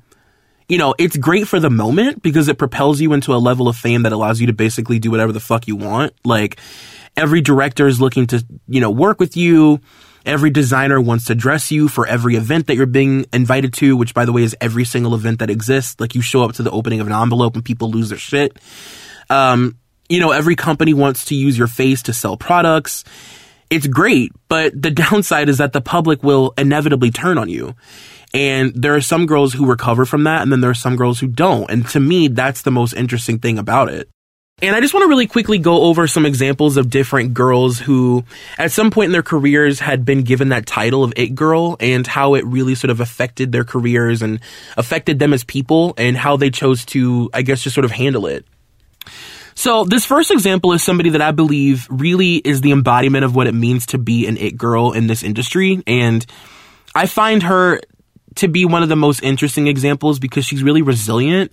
you 0.69 0.77
know, 0.77 0.93
it's 0.97 1.15
great 1.15 1.47
for 1.47 1.59
the 1.59 1.69
moment 1.69 2.21
because 2.21 2.47
it 2.49 2.57
propels 2.57 2.99
you 2.99 3.13
into 3.13 3.33
a 3.33 3.37
level 3.37 3.67
of 3.67 3.77
fame 3.77 4.03
that 4.03 4.11
allows 4.11 4.41
you 4.41 4.47
to 4.47 4.53
basically 4.53 4.99
do 4.99 5.09
whatever 5.09 5.31
the 5.31 5.39
fuck 5.39 5.67
you 5.67 5.75
want. 5.75 6.13
Like 6.25 6.59
every 7.15 7.41
director 7.41 7.87
is 7.87 8.01
looking 8.01 8.27
to, 8.27 8.45
you 8.67 8.81
know, 8.81 8.91
work 8.91 9.19
with 9.19 9.37
you. 9.37 9.79
Every 10.25 10.49
designer 10.49 10.99
wants 10.99 11.25
to 11.25 11.35
dress 11.35 11.71
you 11.71 11.87
for 11.87 12.05
every 12.05 12.35
event 12.35 12.67
that 12.67 12.75
you're 12.75 12.85
being 12.85 13.25
invited 13.31 13.73
to, 13.75 13.95
which 13.95 14.13
by 14.13 14.25
the 14.25 14.33
way 14.33 14.43
is 14.43 14.57
every 14.59 14.83
single 14.83 15.15
event 15.15 15.39
that 15.39 15.49
exists. 15.49 16.01
Like 16.01 16.15
you 16.15 16.21
show 16.21 16.43
up 16.43 16.51
to 16.53 16.63
the 16.63 16.71
opening 16.71 16.99
of 16.99 17.07
an 17.07 17.13
envelope 17.13 17.55
and 17.55 17.63
people 17.63 17.89
lose 17.89 18.09
their 18.09 18.17
shit. 18.17 18.57
Um, 19.29 19.77
you 20.09 20.19
know, 20.19 20.31
every 20.31 20.57
company 20.57 20.93
wants 20.93 21.25
to 21.25 21.35
use 21.35 21.57
your 21.57 21.67
face 21.67 22.03
to 22.03 22.13
sell 22.13 22.35
products. 22.35 23.05
It's 23.69 23.87
great, 23.87 24.33
but 24.49 24.79
the 24.79 24.91
downside 25.05 25.47
is 25.47 25.59
that 25.59 25.71
the 25.71 25.81
public 25.81 26.23
will 26.23 26.53
inevitably 26.57 27.11
turn 27.11 27.37
on 27.37 27.47
you. 27.47 27.73
And 28.33 28.73
there 28.75 28.95
are 28.95 29.01
some 29.01 29.25
girls 29.25 29.53
who 29.53 29.65
recover 29.65 30.05
from 30.05 30.23
that, 30.25 30.41
and 30.41 30.51
then 30.51 30.61
there 30.61 30.69
are 30.69 30.75
some 30.75 30.95
girls 30.95 31.19
who 31.19 31.27
don't. 31.27 31.69
And 31.69 31.87
to 31.89 31.99
me, 31.99 32.27
that's 32.27 32.61
the 32.61 32.71
most 32.71 32.93
interesting 32.93 33.39
thing 33.39 33.57
about 33.57 33.89
it. 33.89 34.09
And 34.59 34.75
I 34.75 34.81
just 34.81 34.91
want 34.91 35.03
to 35.03 35.07
really 35.07 35.27
quickly 35.27 35.59
go 35.59 35.83
over 35.83 36.07
some 36.07 36.25
examples 36.25 36.77
of 36.77 36.89
different 36.89 37.35
girls 37.35 37.77
who, 37.77 38.23
at 38.57 38.71
some 38.71 38.89
point 38.89 39.05
in 39.05 39.11
their 39.11 39.21
careers, 39.21 39.79
had 39.79 40.03
been 40.03 40.23
given 40.23 40.49
that 40.49 40.65
title 40.65 41.03
of 41.03 41.13
It 41.15 41.35
Girl 41.35 41.77
and 41.79 42.07
how 42.07 42.33
it 42.33 42.43
really 42.43 42.73
sort 42.73 42.89
of 42.89 42.99
affected 42.99 43.51
their 43.51 43.63
careers 43.63 44.23
and 44.23 44.39
affected 44.75 45.19
them 45.19 45.31
as 45.31 45.43
people 45.43 45.93
and 45.95 46.17
how 46.17 46.37
they 46.37 46.49
chose 46.49 46.85
to, 46.85 47.29
I 47.35 47.43
guess, 47.43 47.61
just 47.61 47.75
sort 47.75 47.85
of 47.85 47.91
handle 47.91 48.25
it. 48.25 48.45
So 49.53 49.85
this 49.85 50.05
first 50.05 50.31
example 50.31 50.73
is 50.73 50.81
somebody 50.81 51.11
that 51.11 51.21
I 51.21 51.31
believe 51.31 51.87
really 51.91 52.37
is 52.37 52.61
the 52.61 52.71
embodiment 52.71 53.25
of 53.25 53.35
what 53.35 53.45
it 53.45 53.53
means 53.53 53.85
to 53.87 53.99
be 53.99 54.25
an 54.25 54.37
It 54.37 54.57
Girl 54.57 54.91
in 54.91 55.05
this 55.05 55.21
industry. 55.21 55.83
And 55.85 56.25
I 56.95 57.05
find 57.05 57.43
her 57.43 57.79
to 58.37 58.47
be 58.47 58.65
one 58.65 58.83
of 58.83 58.89
the 58.89 58.95
most 58.95 59.21
interesting 59.21 59.67
examples 59.67 60.19
because 60.19 60.45
she's 60.45 60.63
really 60.63 60.81
resilient 60.81 61.51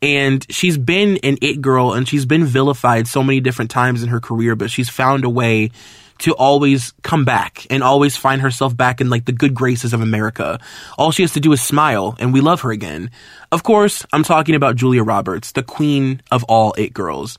and 0.00 0.44
she's 0.50 0.76
been 0.76 1.18
an 1.22 1.38
it 1.40 1.60
girl 1.60 1.92
and 1.92 2.08
she's 2.08 2.26
been 2.26 2.44
vilified 2.44 3.06
so 3.06 3.22
many 3.22 3.40
different 3.40 3.70
times 3.70 4.02
in 4.02 4.08
her 4.08 4.20
career, 4.20 4.56
but 4.56 4.70
she's 4.70 4.88
found 4.88 5.24
a 5.24 5.30
way 5.30 5.70
to 6.18 6.34
always 6.34 6.92
come 7.02 7.24
back 7.24 7.66
and 7.68 7.82
always 7.82 8.16
find 8.16 8.42
herself 8.42 8.76
back 8.76 9.00
in 9.00 9.10
like 9.10 9.24
the 9.24 9.32
good 9.32 9.54
graces 9.54 9.92
of 9.92 10.00
America. 10.00 10.60
All 10.96 11.10
she 11.10 11.22
has 11.22 11.32
to 11.32 11.40
do 11.40 11.52
is 11.52 11.60
smile 11.60 12.16
and 12.20 12.32
we 12.32 12.40
love 12.40 12.60
her 12.60 12.70
again. 12.70 13.10
Of 13.50 13.64
course, 13.64 14.06
I'm 14.12 14.22
talking 14.22 14.54
about 14.54 14.76
Julia 14.76 15.02
Roberts, 15.02 15.52
the 15.52 15.62
queen 15.64 16.22
of 16.30 16.44
all 16.44 16.74
it 16.78 16.94
girls. 16.94 17.38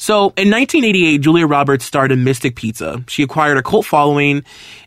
So 0.00 0.32
in 0.38 0.50
1988, 0.50 1.18
Julia 1.18 1.46
Roberts 1.46 1.84
starred 1.84 2.10
in 2.10 2.24
Mystic 2.24 2.56
Pizza. 2.56 3.04
She 3.06 3.22
acquired 3.22 3.58
a 3.58 3.62
cult 3.62 3.84
following, 3.84 4.44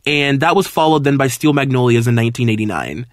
and 0.08 0.40
that 0.40 0.56
was 0.56 0.66
followed 0.66 1.04
then 1.04 1.18
by 1.18 1.28
Steel 1.28 1.54
Magnolias 1.54 2.08
in 2.08 2.16
1989. 2.16 3.06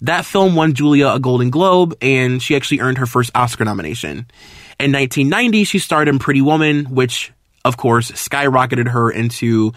That 0.00 0.24
film 0.24 0.54
won 0.54 0.72
Julia 0.72 1.08
a 1.08 1.20
Golden 1.20 1.50
Globe, 1.50 1.94
and 2.00 2.42
she 2.42 2.56
actually 2.56 2.80
earned 2.80 2.96
her 2.96 3.04
first 3.04 3.32
Oscar 3.34 3.66
nomination. 3.66 4.26
In 4.80 4.92
1990, 4.92 5.64
she 5.64 5.78
starred 5.78 6.08
in 6.08 6.18
Pretty 6.18 6.40
Woman, 6.40 6.86
which, 6.86 7.30
of 7.66 7.76
course, 7.76 8.10
skyrocketed 8.12 8.88
her 8.88 9.10
into 9.10 9.72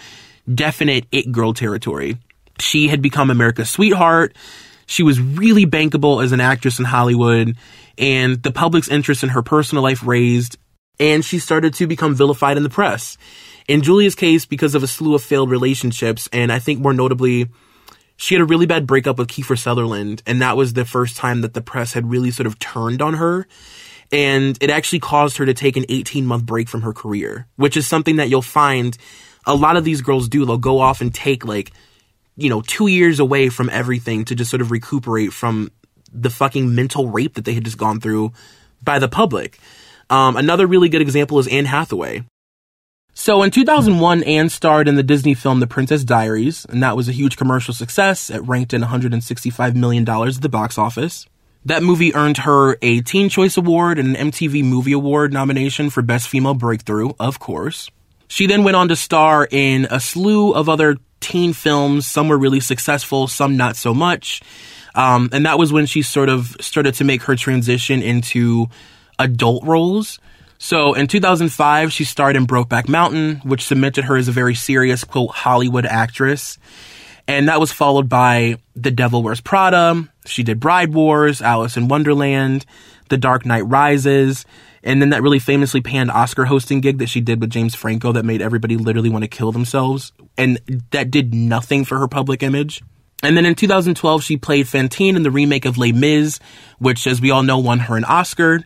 definite 0.52 1.06
it 1.12 1.30
girl 1.34 1.54
territory. 1.54 2.18
She 2.58 2.88
had 2.88 3.02
become 3.02 3.30
America's 3.30 3.70
sweetheart. 3.70 4.34
She 4.86 5.04
was 5.04 5.20
really 5.20 5.66
bankable 5.66 6.24
as 6.24 6.32
an 6.32 6.40
actress 6.40 6.80
in 6.80 6.86
Hollywood, 6.86 7.58
and 7.98 8.42
the 8.42 8.52
public's 8.52 8.88
interest 8.88 9.24
in 9.24 9.30
her 9.30 9.44
personal 9.44 9.84
life 9.84 10.08
raised, 10.08 10.58
and 11.00 11.24
she 11.24 11.40
started 11.40 11.74
to 11.76 11.88
become 11.88 12.16
vilified 12.16 12.58
in 12.58 12.64
the 12.64 12.70
press. 12.70 13.18
In 13.68 13.82
Julia's 13.82 14.16
case, 14.16 14.46
because 14.46 14.76
of 14.76 14.84
a 14.84 14.88
slew 14.88 15.16
of 15.16 15.24
failed 15.24 15.50
relationships, 15.50 16.30
and 16.32 16.52
I 16.52 16.60
think 16.60 16.80
more 16.80 16.94
notably, 16.94 17.48
she 18.18 18.36
had 18.36 18.42
a 18.42 18.46
really 18.46 18.66
bad 18.66 18.88
breakup 18.88 19.18
with 19.18 19.28
Kiefer 19.28 19.58
Sutherland, 19.58 20.22
and 20.26 20.42
that 20.42 20.56
was 20.56 20.74
the 20.74 20.86
first 20.86 21.18
time 21.18 21.42
that 21.42 21.54
the 21.54 21.62
press 21.62 21.94
had 21.94 22.10
really 22.10 22.32
sort 22.32 22.48
of 22.48 22.60
turned 22.60 23.02
on 23.02 23.16
her. 23.16 23.48
And 24.12 24.58
it 24.62 24.70
actually 24.70 25.00
caused 25.00 25.38
her 25.38 25.46
to 25.48 25.54
take 25.54 25.78
an 25.78 25.86
18 25.90 26.26
month 26.26 26.46
break 26.46 26.70
from 26.70 26.84
her 26.84 26.94
career, 26.94 27.48
which 27.56 27.76
is 27.76 27.88
something 27.88 28.18
that 28.18 28.30
you'll 28.30 28.44
find 28.44 28.98
a 29.48 29.56
lot 29.56 29.78
of 29.78 29.84
these 29.84 30.02
girls 30.02 30.30
do. 30.30 30.46
They'll 30.46 30.58
go 30.58 30.80
off 30.80 31.02
and 31.02 31.14
take 31.14 31.44
like, 31.44 31.72
you 32.38 32.50
know, 32.50 32.62
two 32.62 32.88
years 32.88 33.20
away 33.20 33.50
from 33.50 33.70
everything 33.72 34.26
to 34.26 34.36
just 34.36 34.52
sort 34.52 34.62
of 34.62 34.70
recuperate 34.70 35.34
from 35.34 35.72
the 36.12 36.30
fucking 36.30 36.74
mental 36.74 37.10
rape 37.10 37.34
that 37.34 37.46
they 37.46 37.54
had 37.54 37.66
just 37.66 37.78
gone 37.78 38.00
through 38.00 38.32
by 38.82 39.00
the 39.00 39.08
public. 39.08 39.60
Um, 40.10 40.38
another 40.38 40.68
really 40.68 40.90
good 40.90 41.02
example 41.02 41.40
is 41.40 41.48
Anne 41.48 41.66
Hathaway. 41.66 42.24
So 43.18 43.44
in 43.44 43.52
2001, 43.52 44.24
Anne 44.24 44.50
starred 44.50 44.90
in 44.90 44.96
the 44.96 45.04
Disney 45.04 45.34
film 45.34 45.62
The 45.62 45.68
Princess 45.68 46.04
Diaries, 46.04 46.66
and 46.66 46.84
that 46.84 46.98
was 46.98 47.08
a 47.08 47.14
huge 47.14 47.38
commercial 47.38 47.74
success. 47.74 48.30
It 48.30 48.40
ranked 48.40 48.74
in 48.74 48.82
$165 48.82 49.76
million 49.76 50.08
at 50.08 50.42
the 50.42 50.50
box 50.50 50.78
office. 50.78 51.26
That 51.64 51.82
movie 51.82 52.14
earned 52.14 52.38
her 52.40 52.78
a 52.82 53.02
Teen 53.02 53.30
Choice 53.30 53.58
Award 53.58 53.98
and 53.98 54.16
an 54.16 54.32
MTV 54.32 54.64
Movie 54.64 54.92
Award 54.92 55.32
nomination 55.32 55.90
for 55.90 56.02
Best 56.02 56.28
Female 56.28 56.54
Breakthrough, 56.54 57.14
of 57.20 57.40
course. 57.40 57.90
She 58.28 58.48
then 58.48 58.64
went 58.64 58.76
on 58.76 58.90
to 58.90 58.96
star 58.96 59.48
in 59.50 59.88
a 59.90 60.00
slew 60.00 60.54
of 60.54 60.68
other 60.68 60.98
teen 61.22 61.54
films. 61.54 62.06
Some 62.06 62.28
were 62.28 62.38
really 62.38 62.60
successful, 62.60 63.28
some 63.28 63.56
not 63.56 63.78
so 63.78 63.94
much. 63.94 64.42
Um, 64.94 65.30
and 65.32 65.46
that 65.46 65.58
was 65.58 65.74
when 65.74 65.86
she 65.86 66.02
sort 66.02 66.30
of 66.30 66.56
started 66.60 66.96
to 66.96 67.04
make 67.04 67.24
her 67.24 67.36
transition 67.36 68.02
into 68.02 68.68
adult 69.20 69.64
roles. 69.66 70.20
So 70.58 70.94
in 70.94 71.08
2005, 71.08 71.92
she 71.92 72.04
starred 72.04 72.36
in 72.36 72.48
Brokeback 72.48 72.88
Mountain, 72.88 73.42
which 73.44 73.66
cemented 73.66 74.06
her 74.06 74.16
as 74.18 74.28
a 74.28 74.32
very 74.32 74.56
serious, 74.56 75.04
quote, 75.04 75.32
Hollywood 75.32 75.86
actress. 75.86 76.58
And 77.28 77.50
that 77.50 77.60
was 77.60 77.72
followed 77.72 78.08
by 78.08 78.58
The 78.76 78.92
Devil 78.92 79.24
Wears 79.24 79.42
Prada. 79.42 80.08
She 80.26 80.44
did 80.44 80.60
Bride 80.60 80.94
Wars, 80.94 81.42
Alice 81.42 81.76
in 81.76 81.88
Wonderland, 81.88 82.66
The 83.10 83.18
Dark 83.18 83.46
Knight 83.46 83.68
Rises, 83.68 84.46
and 84.84 85.02
then 85.02 85.10
that 85.10 85.24
really 85.24 85.40
famously 85.40 85.82
panned 85.82 86.12
Oscar 86.12 86.46
hosting 86.46 86.80
gig 86.80 87.00
that 87.00 87.10
she 87.10 87.20
did 87.20 87.42
with 87.42 87.50
James 87.50 87.74
Franco 87.74 88.12
that 88.12 88.24
made 88.24 88.42
everybody 88.42 88.78
literally 88.78 89.10
want 89.10 89.24
to 89.24 89.28
kill 89.28 89.52
themselves. 89.52 90.14
And 90.38 90.60
that 90.92 91.10
did 91.10 91.34
nothing 91.34 91.86
for 91.86 91.98
her 91.98 92.08
public 92.08 92.44
image. 92.44 92.84
And 93.24 93.36
then 93.36 93.48
in 93.48 93.56
2012, 93.56 94.24
she 94.24 94.38
played 94.38 94.68
Fantine 94.68 95.16
in 95.16 95.24
the 95.24 95.32
remake 95.32 95.66
of 95.66 95.80
Les 95.80 95.92
Mis, 95.92 96.40
which, 96.78 97.08
as 97.08 97.20
we 97.20 97.32
all 97.32 97.42
know, 97.42 97.58
won 97.58 97.80
her 97.80 97.98
an 97.98 98.04
Oscar. 98.04 98.64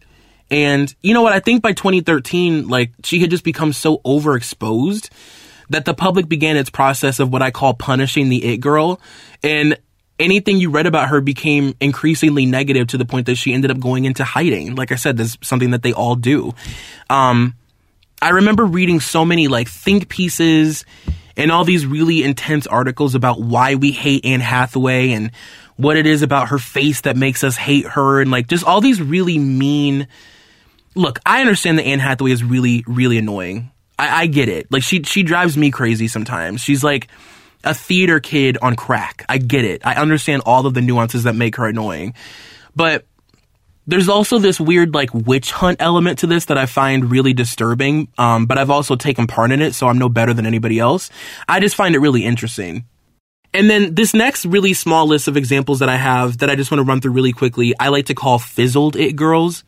And 0.52 0.94
you 1.02 1.14
know 1.14 1.22
what? 1.22 1.34
I 1.34 1.40
think 1.40 1.62
by 1.62 1.74
2013, 1.74 2.68
like, 2.68 2.92
she 3.04 3.20
had 3.20 3.30
just 3.30 3.44
become 3.44 3.74
so 3.74 4.00
overexposed 4.00 5.10
that 5.70 5.86
the 5.86 5.94
public 5.94 6.28
began 6.28 6.58
its 6.58 6.70
process 6.70 7.20
of 7.20 7.32
what 7.32 7.42
I 7.42 7.52
call 7.52 7.74
punishing 7.74 8.30
the 8.30 8.44
it 8.44 8.58
girl. 8.58 9.00
And 9.44 9.78
anything 10.20 10.58
you 10.58 10.70
read 10.70 10.86
about 10.86 11.10
her 11.10 11.22
became 11.22 11.76
increasingly 11.80 12.46
negative 12.46 12.88
to 12.88 12.98
the 12.98 13.06
point 13.06 13.28
that 13.28 13.36
she 13.36 13.54
ended 13.54 13.72
up 13.72 13.80
going 13.80 14.06
into 14.06 14.24
hiding. 14.24 14.76
Like 14.76 14.92
I 14.92 14.96
said, 14.96 15.18
that's 15.18 15.38
something 15.42 15.72
that 15.72 15.84
they 15.84 15.94
all 15.94 16.16
do. 16.16 16.54
Um, 17.10 17.56
I 18.22 18.30
remember 18.30 18.66
reading 18.66 19.00
so 19.00 19.24
many 19.24 19.48
like 19.48 19.70
think 19.70 20.10
pieces 20.10 20.86
and 21.38 21.52
all 21.52 21.64
these 21.64 21.86
really 21.86 22.24
intense 22.24 22.68
articles 22.68 23.16
about 23.16 23.40
why 23.40 23.76
we 23.76 23.92
hate 23.92 24.26
Anne 24.26 24.42
Hathaway 24.42 25.12
and 25.12 25.32
what 25.78 25.96
it 25.96 26.06
is 26.06 26.22
about 26.22 26.50
her 26.50 26.60
face 26.60 27.02
that 27.02 27.16
makes 27.16 27.44
us 27.46 27.56
hate 27.56 27.86
her 27.86 28.20
and 28.20 28.30
like 28.30 28.48
just 28.48 28.66
all 28.66 28.82
these 28.82 29.02
really 29.02 29.40
mean 29.40 30.08
look, 31.00 31.20
I 31.26 31.42
understand 31.42 31.80
that 31.80 31.86
Anne 31.86 32.00
Hathaway 32.00 32.32
is 32.32 32.44
really, 32.44 32.84
really 32.88 33.18
annoying. 33.18 33.72
I, 33.98 34.24
I 34.24 34.28
get 34.28 34.50
it. 34.50 34.72
Like 34.72 34.84
she 34.84 35.04
she 35.04 35.24
drives 35.24 35.58
me 35.58 35.72
crazy 35.72 36.08
sometimes. 36.08 36.62
She's 36.62 36.84
like 36.84 37.08
a 37.64 37.74
theater 37.74 38.20
kid 38.20 38.58
on 38.62 38.76
crack. 38.76 39.26
I 39.28 39.38
get 39.38 39.66
it. 39.66 39.86
I 39.86 39.96
understand 39.96 40.44
all 40.46 40.66
of 40.66 40.74
the 40.74 40.82
nuances 40.82 41.24
that 41.24 41.36
make 41.36 41.56
her 41.56 41.68
annoying. 41.68 42.14
But 42.76 43.06
there's 43.88 44.08
also 44.08 44.38
this 44.38 44.60
weird 44.60 44.94
like 44.94 45.14
witch 45.14 45.52
hunt 45.52 45.82
element 45.82 46.20
to 46.20 46.28
this 46.28 46.46
that 46.46 46.58
I 46.58 46.66
find 46.66 47.10
really 47.10 47.34
disturbing. 47.34 48.10
Um, 48.18 48.46
but 48.46 48.58
I've 48.58 48.70
also 48.70 48.96
taken 48.96 49.26
part 49.26 49.52
in 49.52 49.62
it, 49.62 49.74
so 49.74 49.88
I'm 49.88 49.98
no 49.98 50.10
better 50.10 50.34
than 50.34 50.46
anybody 50.46 50.80
else. 50.80 51.10
I 51.48 51.60
just 51.60 51.76
find 51.76 51.96
it 51.96 52.00
really 52.00 52.26
interesting. 52.26 52.86
And 53.52 53.68
then 53.68 53.96
this 53.96 54.14
next 54.14 54.46
really 54.46 54.76
small 54.76 55.08
list 55.08 55.28
of 55.28 55.36
examples 55.36 55.80
that 55.80 55.90
I 55.90 55.96
have 55.96 56.38
that 56.38 56.52
I 56.52 56.56
just 56.56 56.70
want 56.70 56.80
to 56.80 56.84
run 56.86 57.02
through 57.02 57.14
really 57.14 57.32
quickly, 57.32 57.74
I 57.80 57.88
like 57.88 58.06
to 58.06 58.14
call 58.14 58.38
fizzled 58.38 58.96
it 58.96 59.16
girls 59.16 59.64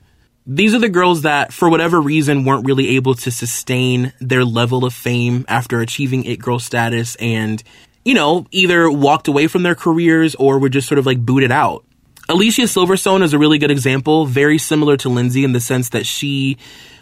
these 0.46 0.74
are 0.74 0.80
the 0.80 0.90
girls 0.90 1.22
that, 1.22 1.54
for 1.54 1.70
whatever 1.70 2.02
reason, 2.02 2.46
weren't 2.46 2.66
really 2.66 2.96
able 2.96 3.14
to 3.16 3.32
sustain 3.32 4.12
their 4.20 4.44
level 4.44 4.86
of 4.86 4.94
fame 4.94 5.46
after 5.48 5.82
achieving 5.82 6.24
it 6.24 6.40
girl 6.40 6.60
status 6.60 7.16
and, 7.18 7.62
you 8.04 8.14
know, 8.14 8.46
either 8.52 8.90
walked 8.90 9.28
away 9.28 9.48
from 9.48 9.64
their 9.64 9.76
careers 9.76 10.34
or 10.36 10.60
were 10.60 10.70
just 10.70 10.88
sort 10.88 10.98
of 11.00 11.06
like 11.06 11.24
booted 11.24 11.52
out. 11.52 11.86
Alicia 12.28 12.64
Silverstone 12.64 13.24
is 13.24 13.34
a 13.34 13.38
really 13.38 13.58
good 13.58 13.72
example, 13.72 14.26
very 14.26 14.58
similar 14.58 14.98
to 14.98 15.10
Lindsay 15.10 15.44
in 15.44 15.54
the 15.54 15.60
sense 15.60 15.90
that 15.90 16.06
she, 16.06 16.58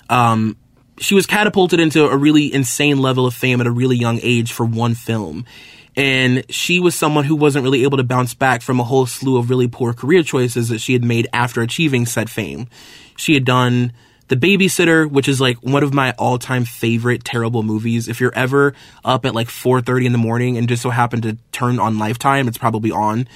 um, 0.09 0.57
she 0.97 1.15
was 1.15 1.25
catapulted 1.25 1.79
into 1.79 2.05
a 2.05 2.17
really 2.17 2.53
insane 2.53 2.99
level 2.99 3.25
of 3.25 3.33
fame 3.33 3.61
at 3.61 3.67
a 3.67 3.71
really 3.71 3.95
young 3.95 4.19
age 4.21 4.51
for 4.51 4.65
one 4.65 4.95
film. 4.95 5.45
And 5.95 6.45
she 6.49 6.79
was 6.79 6.95
someone 6.95 7.25
who 7.25 7.35
wasn't 7.35 7.63
really 7.63 7.83
able 7.83 7.97
to 7.97 8.03
bounce 8.03 8.33
back 8.33 8.61
from 8.61 8.79
a 8.79 8.83
whole 8.83 9.05
slew 9.05 9.37
of 9.37 9.49
really 9.49 9.67
poor 9.67 9.93
career 9.93 10.23
choices 10.23 10.69
that 10.69 10.79
she 10.79 10.93
had 10.93 11.03
made 11.03 11.27
after 11.33 11.61
achieving 11.61 12.05
said 12.05 12.29
fame. 12.29 12.67
She 13.19 13.33
had 13.33 13.45
done 13.45 13.91
The 14.29 14.35
Babysitter, 14.35 15.09
which 15.09 15.27
is 15.27 15.41
like 15.41 15.57
one 15.57 15.83
of 15.83 15.93
my 15.93 16.13
all-time 16.17 16.65
favorite 16.65 17.23
terrible 17.23 17.63
movies. 17.63 18.07
If 18.07 18.21
you're 18.21 18.33
ever 18.33 18.73
up 19.03 19.25
at 19.25 19.35
like 19.35 19.49
4:30 19.49 20.05
in 20.05 20.11
the 20.11 20.17
morning 20.17 20.57
and 20.57 20.67
just 20.69 20.81
so 20.81 20.89
happen 20.89 21.21
to 21.21 21.37
turn 21.51 21.79
on 21.79 21.99
Lifetime, 21.99 22.47
it's 22.47 22.57
probably 22.57 22.91
on. 22.91 23.27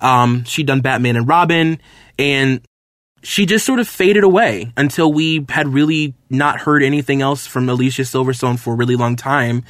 Um, 0.00 0.44
she'd 0.44 0.66
done 0.66 0.80
Batman 0.80 1.16
and 1.16 1.28
Robin, 1.28 1.80
and 2.18 2.60
she 3.22 3.46
just 3.46 3.66
sort 3.66 3.80
of 3.80 3.88
faded 3.88 4.24
away 4.24 4.72
until 4.76 5.12
we 5.12 5.44
had 5.48 5.68
really 5.68 6.14
not 6.30 6.60
heard 6.60 6.82
anything 6.82 7.20
else 7.20 7.46
from 7.46 7.68
Alicia 7.68 8.02
Silverstone 8.02 8.58
for 8.58 8.74
a 8.74 8.76
really 8.76 8.96
long 8.96 9.16
time 9.16 9.64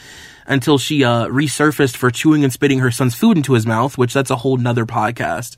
until 0.46 0.78
she 0.78 1.04
uh, 1.04 1.26
resurfaced 1.26 1.96
for 1.96 2.10
chewing 2.10 2.44
and 2.44 2.52
spitting 2.52 2.78
her 2.78 2.90
son's 2.90 3.14
food 3.14 3.36
into 3.36 3.52
his 3.52 3.66
mouth, 3.66 3.98
which 3.98 4.12
that's 4.12 4.30
a 4.30 4.36
whole 4.36 4.56
nother 4.56 4.86
podcast. 4.86 5.56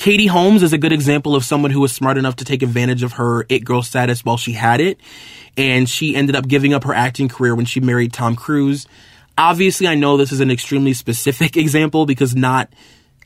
Katie 0.00 0.28
Holmes 0.28 0.62
is 0.62 0.72
a 0.72 0.78
good 0.78 0.92
example 0.92 1.36
of 1.36 1.44
someone 1.44 1.70
who 1.70 1.80
was 1.80 1.92
smart 1.92 2.16
enough 2.16 2.36
to 2.36 2.44
take 2.46 2.62
advantage 2.62 3.02
of 3.02 3.12
her 3.12 3.44
it 3.50 3.66
girl 3.66 3.82
status 3.82 4.24
while 4.24 4.38
she 4.38 4.52
had 4.52 4.80
it. 4.80 4.98
And 5.58 5.86
she 5.86 6.16
ended 6.16 6.34
up 6.34 6.48
giving 6.48 6.72
up 6.72 6.84
her 6.84 6.94
acting 6.94 7.28
career 7.28 7.54
when 7.54 7.66
she 7.66 7.80
married 7.80 8.14
Tom 8.14 8.34
Cruise. 8.34 8.86
Obviously, 9.36 9.86
I 9.86 9.96
know 9.96 10.16
this 10.16 10.32
is 10.32 10.40
an 10.40 10.50
extremely 10.50 10.94
specific 10.94 11.54
example 11.58 12.06
because 12.06 12.34
not 12.34 12.72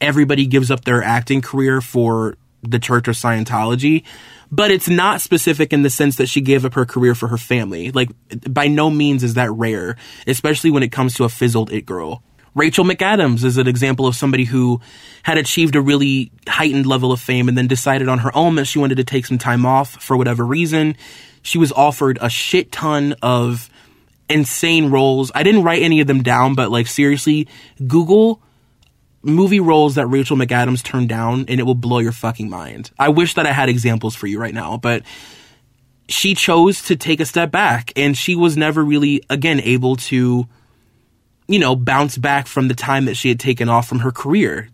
everybody 0.01 0.47
gives 0.47 0.73
up 0.73 0.85
their 0.85 1.01
acting 1.01 1.43
career 1.43 1.81
for 1.81 2.37
the 2.63 2.81
church 2.81 3.07
or 3.07 3.13
Scientology, 3.13 4.03
but 4.51 4.73
it's 4.73 4.89
not 4.89 5.21
specific 5.21 5.73
in 5.73 5.83
the 5.83 5.91
sense 5.91 6.17
that 6.17 6.29
she 6.29 6.41
gave 6.41 6.65
up 6.65 6.75
her 6.75 6.85
career 6.85 7.15
for 7.15 7.29
her 7.29 7.39
family. 7.39 7.93
Like, 7.93 8.11
by 8.51 8.67
no 8.67 8.91
means 8.91 9.23
is 9.23 9.35
that 9.35 9.53
rare, 9.53 9.95
especially 10.27 10.73
when 10.73 10.83
it 10.83 10.91
comes 10.91 11.15
to 11.15 11.25
a 11.25 11.29
fizzled 11.29 11.73
it 11.73 11.87
girl. 11.87 12.25
Rachel 12.55 12.85
McAdams 12.85 13.45
is 13.45 13.57
an 13.57 13.67
example 13.67 14.07
of 14.07 14.14
somebody 14.14 14.45
who 14.45 14.81
had 15.25 15.38
achieved 15.38 15.75
a 15.75 15.81
really 15.81 16.31
heightened 16.49 16.87
level 16.87 17.11
of 17.11 17.21
fame 17.21 17.49
and 17.49 17.59
then 17.59 17.67
decided 17.67 18.09
on 18.09 18.19
her 18.21 18.35
own 18.37 18.55
that 18.57 18.67
she 18.67 18.79
wanted 18.79 18.97
to 18.97 19.05
take 19.05 19.27
some 19.27 19.38
time 19.38 19.67
off 19.67 20.03
for 20.03 20.17
whatever 20.17 20.47
reason. 20.47 20.97
She 21.43 21.59
was 21.59 21.73
offered 21.73 22.19
a 22.21 22.31
shit 22.31 22.71
ton 22.71 23.14
of 23.23 23.69
insane 24.29 24.90
roles. 24.90 25.33
I 25.35 25.43
didn't 25.43 25.64
write 25.64 25.83
any 25.83 26.01
of 26.01 26.07
them 26.07 26.23
down, 26.23 26.55
but 26.55 26.71
like 26.71 26.87
seriously, 26.87 27.49
Google 27.87 28.40
movie 29.23 29.61
roles 29.61 29.97
that 29.97 30.07
Rachel 30.07 30.37
McAdams 30.37 30.83
turned 30.83 31.09
down 31.09 31.47
and 31.49 31.59
it 31.59 31.64
will 31.64 31.75
blow 31.75 31.99
your 31.99 32.12
fucking 32.12 32.49
mind. 32.49 32.90
I 32.99 33.09
wish 33.09 33.35
that 33.35 33.47
I 33.47 33.53
had 33.53 33.69
examples 33.69 34.14
for 34.14 34.27
you 34.27 34.38
right 34.38 34.55
now, 34.55 34.77
but 34.77 35.03
she 36.09 36.35
chose 36.35 36.83
to 36.83 36.97
take 36.97 37.21
a 37.21 37.25
step 37.25 37.51
back 37.51 37.93
and 37.97 38.17
she 38.17 38.37
was 38.37 38.57
never 38.57 38.85
really 38.85 39.23
again 39.31 39.61
able 39.61 39.97
to 39.97 40.47
you 41.47 41.59
know, 41.59 41.77
bounce 41.77 42.17
back 42.17 42.47
from 42.47 42.69
the 42.69 42.75
time 42.75 43.05
that 43.07 43.17
she 43.17 43.29
had 43.29 43.41
taken 43.41 43.69
off 43.69 43.89
from 43.89 44.01
her 44.01 44.11
career. 44.11 44.69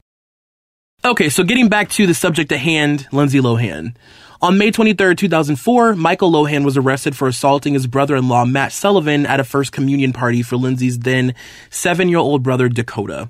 Okay, 1.05 1.29
so 1.29 1.43
getting 1.43 1.69
back 1.69 1.89
to 1.91 2.07
the 2.07 2.15
subject 2.15 2.53
at 2.53 2.61
hand, 2.61 3.09
Lindsay 3.11 3.41
Lohan. 3.41 3.95
On 4.43 4.57
May 4.57 4.71
23, 4.71 5.15
2004, 5.17 5.97
Michael 5.97 6.31
Lohan 6.31 6.65
was 6.65 6.77
arrested 6.77 7.17
for 7.17 7.29
assaulting 7.29 7.75
his 7.75 7.87
brother-in-law 7.87 8.47
Matt 8.47 8.73
Sullivan 8.73 9.27
at 9.27 9.41
a 9.41 9.45
first 9.45 9.73
communion 9.73 10.13
party 10.13 10.43
for 10.43 10.57
Lindsay's 10.57 10.99
then 10.99 11.35
seven-year-old 11.71 12.43
brother 12.43 12.69
Dakota. 12.69 13.29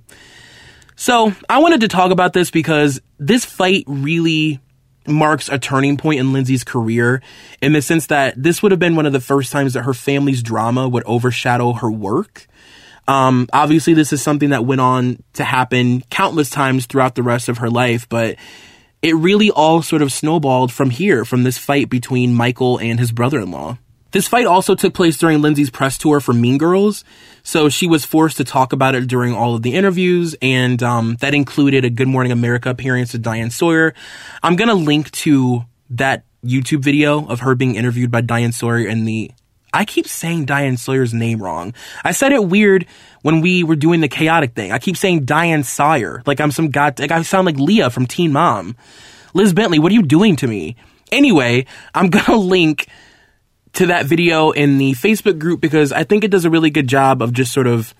So, 0.94 1.32
I 1.48 1.58
wanted 1.58 1.80
to 1.80 1.88
talk 1.88 2.12
about 2.12 2.32
this 2.32 2.50
because 2.50 3.00
this 3.18 3.44
fight 3.44 3.84
really 3.86 4.60
marks 5.06 5.48
a 5.48 5.58
turning 5.58 5.96
point 5.96 6.20
in 6.20 6.32
Lindsay's 6.32 6.64
career 6.64 7.22
in 7.60 7.72
the 7.72 7.82
sense 7.82 8.06
that 8.06 8.40
this 8.40 8.62
would 8.62 8.72
have 8.72 8.78
been 8.78 8.96
one 8.96 9.06
of 9.06 9.12
the 9.12 9.20
first 9.20 9.50
times 9.50 9.72
that 9.72 9.82
her 9.82 9.94
family's 9.94 10.42
drama 10.42 10.88
would 10.88 11.04
overshadow 11.04 11.72
her 11.72 11.90
work. 11.90 12.46
Um, 13.10 13.48
obviously, 13.52 13.92
this 13.92 14.12
is 14.12 14.22
something 14.22 14.50
that 14.50 14.64
went 14.64 14.80
on 14.80 15.20
to 15.32 15.42
happen 15.42 16.02
countless 16.10 16.48
times 16.48 16.86
throughout 16.86 17.16
the 17.16 17.24
rest 17.24 17.48
of 17.48 17.58
her 17.58 17.68
life, 17.68 18.08
but 18.08 18.36
it 19.02 19.16
really 19.16 19.50
all 19.50 19.82
sort 19.82 20.00
of 20.00 20.12
snowballed 20.12 20.70
from 20.70 20.90
here, 20.90 21.24
from 21.24 21.42
this 21.42 21.58
fight 21.58 21.90
between 21.90 22.32
Michael 22.32 22.78
and 22.78 23.00
his 23.00 23.10
brother 23.10 23.40
in 23.40 23.50
law. 23.50 23.78
This 24.12 24.28
fight 24.28 24.46
also 24.46 24.76
took 24.76 24.94
place 24.94 25.18
during 25.18 25.42
Lindsay's 25.42 25.70
press 25.70 25.98
tour 25.98 26.20
for 26.20 26.32
Mean 26.32 26.56
Girls, 26.56 27.02
so 27.42 27.68
she 27.68 27.88
was 27.88 28.04
forced 28.04 28.36
to 28.36 28.44
talk 28.44 28.72
about 28.72 28.94
it 28.94 29.08
during 29.08 29.34
all 29.34 29.56
of 29.56 29.62
the 29.62 29.74
interviews, 29.74 30.36
and 30.40 30.80
um, 30.80 31.16
that 31.18 31.34
included 31.34 31.84
a 31.84 31.90
Good 31.90 32.08
Morning 32.08 32.30
America 32.30 32.70
appearance 32.70 33.12
with 33.12 33.22
Diane 33.22 33.50
Sawyer. 33.50 33.92
I'm 34.40 34.54
gonna 34.54 34.74
link 34.74 35.10
to 35.12 35.64
that 35.90 36.26
YouTube 36.44 36.84
video 36.84 37.26
of 37.26 37.40
her 37.40 37.56
being 37.56 37.74
interviewed 37.74 38.12
by 38.12 38.20
Diane 38.20 38.52
Sawyer 38.52 38.86
and 38.86 39.06
the 39.06 39.32
I 39.72 39.84
keep 39.84 40.06
saying 40.06 40.46
Diane 40.46 40.76
Sawyer's 40.76 41.14
name 41.14 41.42
wrong. 41.42 41.74
I 42.04 42.12
said 42.12 42.32
it 42.32 42.44
weird 42.44 42.86
when 43.22 43.40
we 43.40 43.62
were 43.62 43.76
doing 43.76 44.00
the 44.00 44.08
chaotic 44.08 44.54
thing. 44.54 44.72
I 44.72 44.78
keep 44.78 44.96
saying 44.96 45.24
Diane 45.24 45.62
Sawyer. 45.62 46.22
Like 46.26 46.40
I'm 46.40 46.50
some 46.50 46.70
god 46.70 46.98
like 46.98 47.10
I 47.10 47.22
sound 47.22 47.46
like 47.46 47.56
Leah 47.56 47.90
from 47.90 48.06
Teen 48.06 48.32
Mom. 48.32 48.76
Liz 49.34 49.52
Bentley, 49.52 49.78
what 49.78 49.92
are 49.92 49.94
you 49.94 50.02
doing 50.02 50.36
to 50.36 50.46
me? 50.46 50.76
Anyway, 51.12 51.66
I'm 51.94 52.10
gonna 52.10 52.38
link 52.38 52.88
to 53.74 53.86
that 53.86 54.06
video 54.06 54.50
in 54.50 54.78
the 54.78 54.92
Facebook 54.92 55.38
group 55.38 55.60
because 55.60 55.92
I 55.92 56.04
think 56.04 56.24
it 56.24 56.30
does 56.30 56.44
a 56.44 56.50
really 56.50 56.70
good 56.70 56.88
job 56.88 57.22
of 57.22 57.32
just 57.32 57.52
sort 57.52 57.66
of 57.66 57.94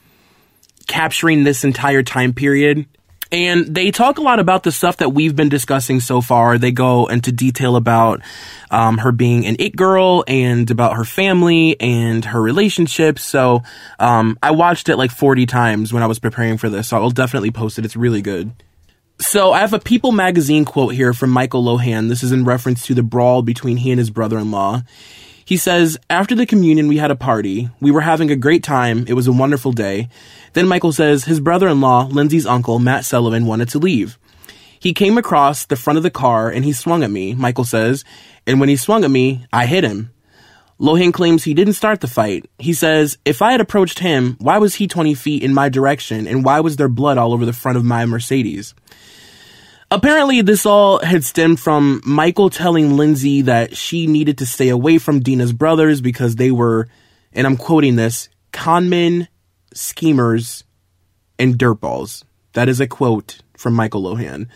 capturing 0.89 1.45
this 1.45 1.63
entire 1.63 2.03
time 2.03 2.33
period. 2.33 2.87
And 3.33 3.73
they 3.73 3.91
talk 3.93 4.19
a 4.19 4.23
lot 4.23 4.41
about 4.41 4.65
the 4.65 4.73
stuff 4.73 4.97
that 4.97 5.11
we've 5.11 5.37
been 5.37 5.49
discussing 5.49 6.01
so 6.01 6.21
far. 6.21 6.59
They 6.59 6.73
go 6.73 7.07
into 7.07 7.31
detail 7.31 7.77
about 7.77 8.23
um, 8.71 8.99
her 8.99 9.13
being 9.13 9.47
an 9.47 9.57
it 9.59 9.77
girl 9.77 10.25
and 10.27 10.69
about 10.71 10.97
her 10.97 11.05
family 11.05 11.81
and 11.81 12.25
her 12.25 12.43
relationships. 12.43 13.25
So 13.25 13.63
um, 14.01 14.37
I 14.43 14.51
watched 14.51 14.89
it 14.89 14.97
like 14.97 15.13
40 15.13 15.47
times 15.47 15.93
when 15.93 16.03
I 16.03 16.07
was 16.07 16.19
preparing 16.19 16.59
for 16.59 16.69
this. 16.69 16.89
So 16.89 16.97
I'll 16.97 17.11
definitely 17.11 17.53
post 17.53 17.79
it. 17.79 17.85
It's 17.85 17.97
really 17.97 18.23
good. 18.23 18.51
So 19.21 19.53
I 19.53 19.61
have 19.61 19.75
a 19.75 19.79
People 19.79 20.13
magazine 20.13 20.65
quote 20.65 20.95
here 20.95 21.13
from 21.13 21.31
Michael 21.31 21.63
Lohan. 21.63 22.09
This 22.09 22.23
is 22.23 22.33
in 22.33 22.45
reference 22.45 22.87
to 22.87 22.95
the 22.95 23.03
brawl 23.03 23.43
between 23.43 23.77
he 23.77 23.91
and 23.91 23.99
his 23.99 24.09
brother-in-law. 24.09 24.83
He 25.51 25.57
says, 25.57 25.99
After 26.09 26.37
the 26.37 26.47
communion, 26.47 26.87
we 26.87 26.99
had 26.99 27.11
a 27.11 27.17
party. 27.17 27.71
We 27.81 27.91
were 27.91 28.03
having 28.03 28.31
a 28.31 28.37
great 28.37 28.63
time. 28.63 29.05
It 29.09 29.15
was 29.15 29.27
a 29.27 29.33
wonderful 29.33 29.73
day. 29.73 30.09
Then 30.53 30.69
Michael 30.69 30.93
says 30.93 31.25
his 31.25 31.41
brother 31.41 31.67
in 31.67 31.81
law, 31.81 32.05
Lindsay's 32.05 32.47
uncle, 32.47 32.79
Matt 32.79 33.05
Sullivan, 33.05 33.47
wanted 33.47 33.69
to 33.71 33.81
leave. 33.81 34.17
He 34.79 34.95
came 34.95 35.19
across 35.19 35.65
the 35.67 35.75
front 35.75 35.97
of 35.97 36.05
the 36.05 36.09
car 36.11 36.51
and 36.51 36.65
he 36.65 36.73
swung 36.73 37.03
at 37.03 37.11
me, 37.11 37.35
Michael 37.35 37.65
says, 37.65 38.05
and 38.47 38.61
when 38.61 38.69
he 38.69 38.77
swung 38.77 39.03
at 39.03 39.11
me, 39.11 39.45
I 39.53 39.67
hit 39.67 39.83
him. 39.83 40.13
Lohan 40.79 41.13
claims 41.13 41.43
he 41.43 41.53
didn't 41.53 41.73
start 41.73 42.01
the 42.01 42.07
fight. 42.07 42.49
He 42.61 42.73
says, 42.73 43.19
if 43.25 43.43
I 43.43 43.51
had 43.51 43.61
approached 43.61 43.99
him, 43.99 44.37
why 44.39 44.59
was 44.59 44.77
he 44.77 44.87
20 44.87 45.15
feet 45.15 45.43
in 45.43 45.53
my 45.53 45.69
direction 45.69 46.29
and 46.29 46.45
why 46.45 46.61
was 46.61 46.77
there 46.77 46.89
blood 46.89 47.19
all 47.19 47.33
over 47.33 47.45
the 47.45 47.53
front 47.53 47.77
of 47.77 47.85
my 47.85 48.07
Mercedes? 48.07 48.73
Apparently, 49.93 50.41
this 50.41 50.67
all 50.67 51.01
had 51.01 51.25
stemmed 51.25 51.59
from 51.59 52.01
Michael 52.05 52.49
telling 52.49 52.97
Lindsay 52.97 53.43
that 53.43 53.77
she 53.77 54.07
needed 54.07 54.39
to 54.39 54.47
stay 54.47 54.69
away 54.69 54.99
from 54.99 55.21
Dina's 55.21 55.53
brothers 55.53 56.01
because 56.01 56.37
they 56.37 56.53
were, 56.53 56.87
and 57.33 57.45
I'm 57.45 57.57
quoting 57.57 57.97
this, 57.97 58.29
conmen, 58.53 59.27
schemers, 59.75 60.63
and 61.41 61.59
dirtballs. 61.59 62.23
That 62.53 62.69
is 62.69 62.81
a 62.81 62.87
quote 62.87 63.41
from 63.57 63.75
Michael 63.75 64.03
Lohan. 64.03 64.47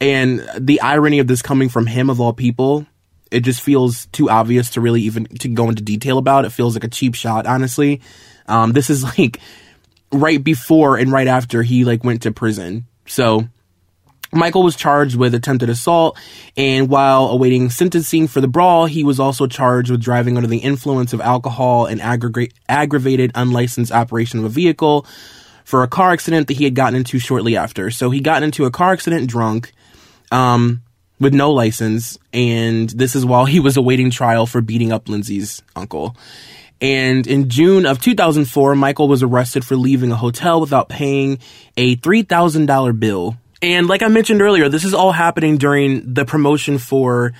And 0.00 0.46
the 0.58 0.82
irony 0.82 1.18
of 1.18 1.28
this 1.28 1.40
coming 1.40 1.70
from 1.70 1.86
him 1.86 2.10
of 2.10 2.20
all 2.20 2.34
people, 2.34 2.86
it 3.30 3.40
just 3.40 3.62
feels 3.62 4.06
too 4.06 4.28
obvious 4.28 4.70
to 4.70 4.82
really 4.82 5.02
even 5.02 5.24
to 5.24 5.48
go 5.48 5.70
into 5.70 5.82
detail 5.82 6.18
about. 6.18 6.44
It 6.44 6.50
feels 6.50 6.74
like 6.74 6.84
a 6.84 6.88
cheap 6.88 7.14
shot, 7.14 7.46
honestly. 7.46 8.02
Um, 8.46 8.72
this 8.72 8.90
is 8.90 9.02
like 9.18 9.40
right 10.12 10.42
before 10.42 10.98
and 10.98 11.10
right 11.10 11.26
after 11.26 11.62
he 11.62 11.86
like 11.86 12.04
went 12.04 12.22
to 12.22 12.32
prison. 12.32 12.86
So 13.06 13.48
Michael 14.34 14.62
was 14.62 14.76
charged 14.76 15.16
with 15.16 15.34
attempted 15.34 15.70
assault, 15.70 16.18
and 16.56 16.88
while 16.88 17.28
awaiting 17.28 17.70
sentencing 17.70 18.28
for 18.28 18.40
the 18.40 18.48
brawl, 18.48 18.86
he 18.86 19.04
was 19.04 19.20
also 19.20 19.46
charged 19.46 19.90
with 19.90 20.02
driving 20.02 20.36
under 20.36 20.48
the 20.48 20.58
influence 20.58 21.12
of 21.12 21.20
alcohol 21.20 21.86
and 21.86 22.00
aggravated 22.00 23.32
unlicensed 23.34 23.92
operation 23.92 24.40
of 24.40 24.44
a 24.44 24.48
vehicle 24.48 25.06
for 25.64 25.82
a 25.82 25.88
car 25.88 26.12
accident 26.12 26.48
that 26.48 26.58
he 26.58 26.64
had 26.64 26.74
gotten 26.74 26.96
into 26.96 27.18
shortly 27.18 27.56
after. 27.56 27.90
So 27.90 28.10
he 28.10 28.20
got 28.20 28.42
into 28.42 28.64
a 28.64 28.70
car 28.70 28.92
accident 28.92 29.30
drunk, 29.30 29.72
um, 30.30 30.82
with 31.20 31.32
no 31.32 31.52
license, 31.52 32.18
and 32.32 32.90
this 32.90 33.14
is 33.14 33.24
while 33.24 33.44
he 33.44 33.60
was 33.60 33.76
awaiting 33.76 34.10
trial 34.10 34.46
for 34.46 34.60
beating 34.60 34.92
up 34.92 35.08
Lindsay's 35.08 35.62
uncle. 35.76 36.16
And 36.80 37.26
in 37.26 37.48
June 37.48 37.86
of 37.86 38.00
2004, 38.00 38.74
Michael 38.74 39.08
was 39.08 39.22
arrested 39.22 39.64
for 39.64 39.76
leaving 39.76 40.12
a 40.12 40.16
hotel 40.16 40.60
without 40.60 40.88
paying 40.88 41.38
a 41.76 41.96
$3,000 41.96 42.98
bill 42.98 43.36
and 43.64 43.86
like 43.86 44.02
I 44.02 44.08
mentioned 44.08 44.42
earlier, 44.42 44.68
this 44.68 44.84
is 44.84 44.94
all 44.94 45.12
happening 45.12 45.56
during 45.56 46.14
the 46.14 46.24
promotion 46.24 46.78
for, 46.78 47.32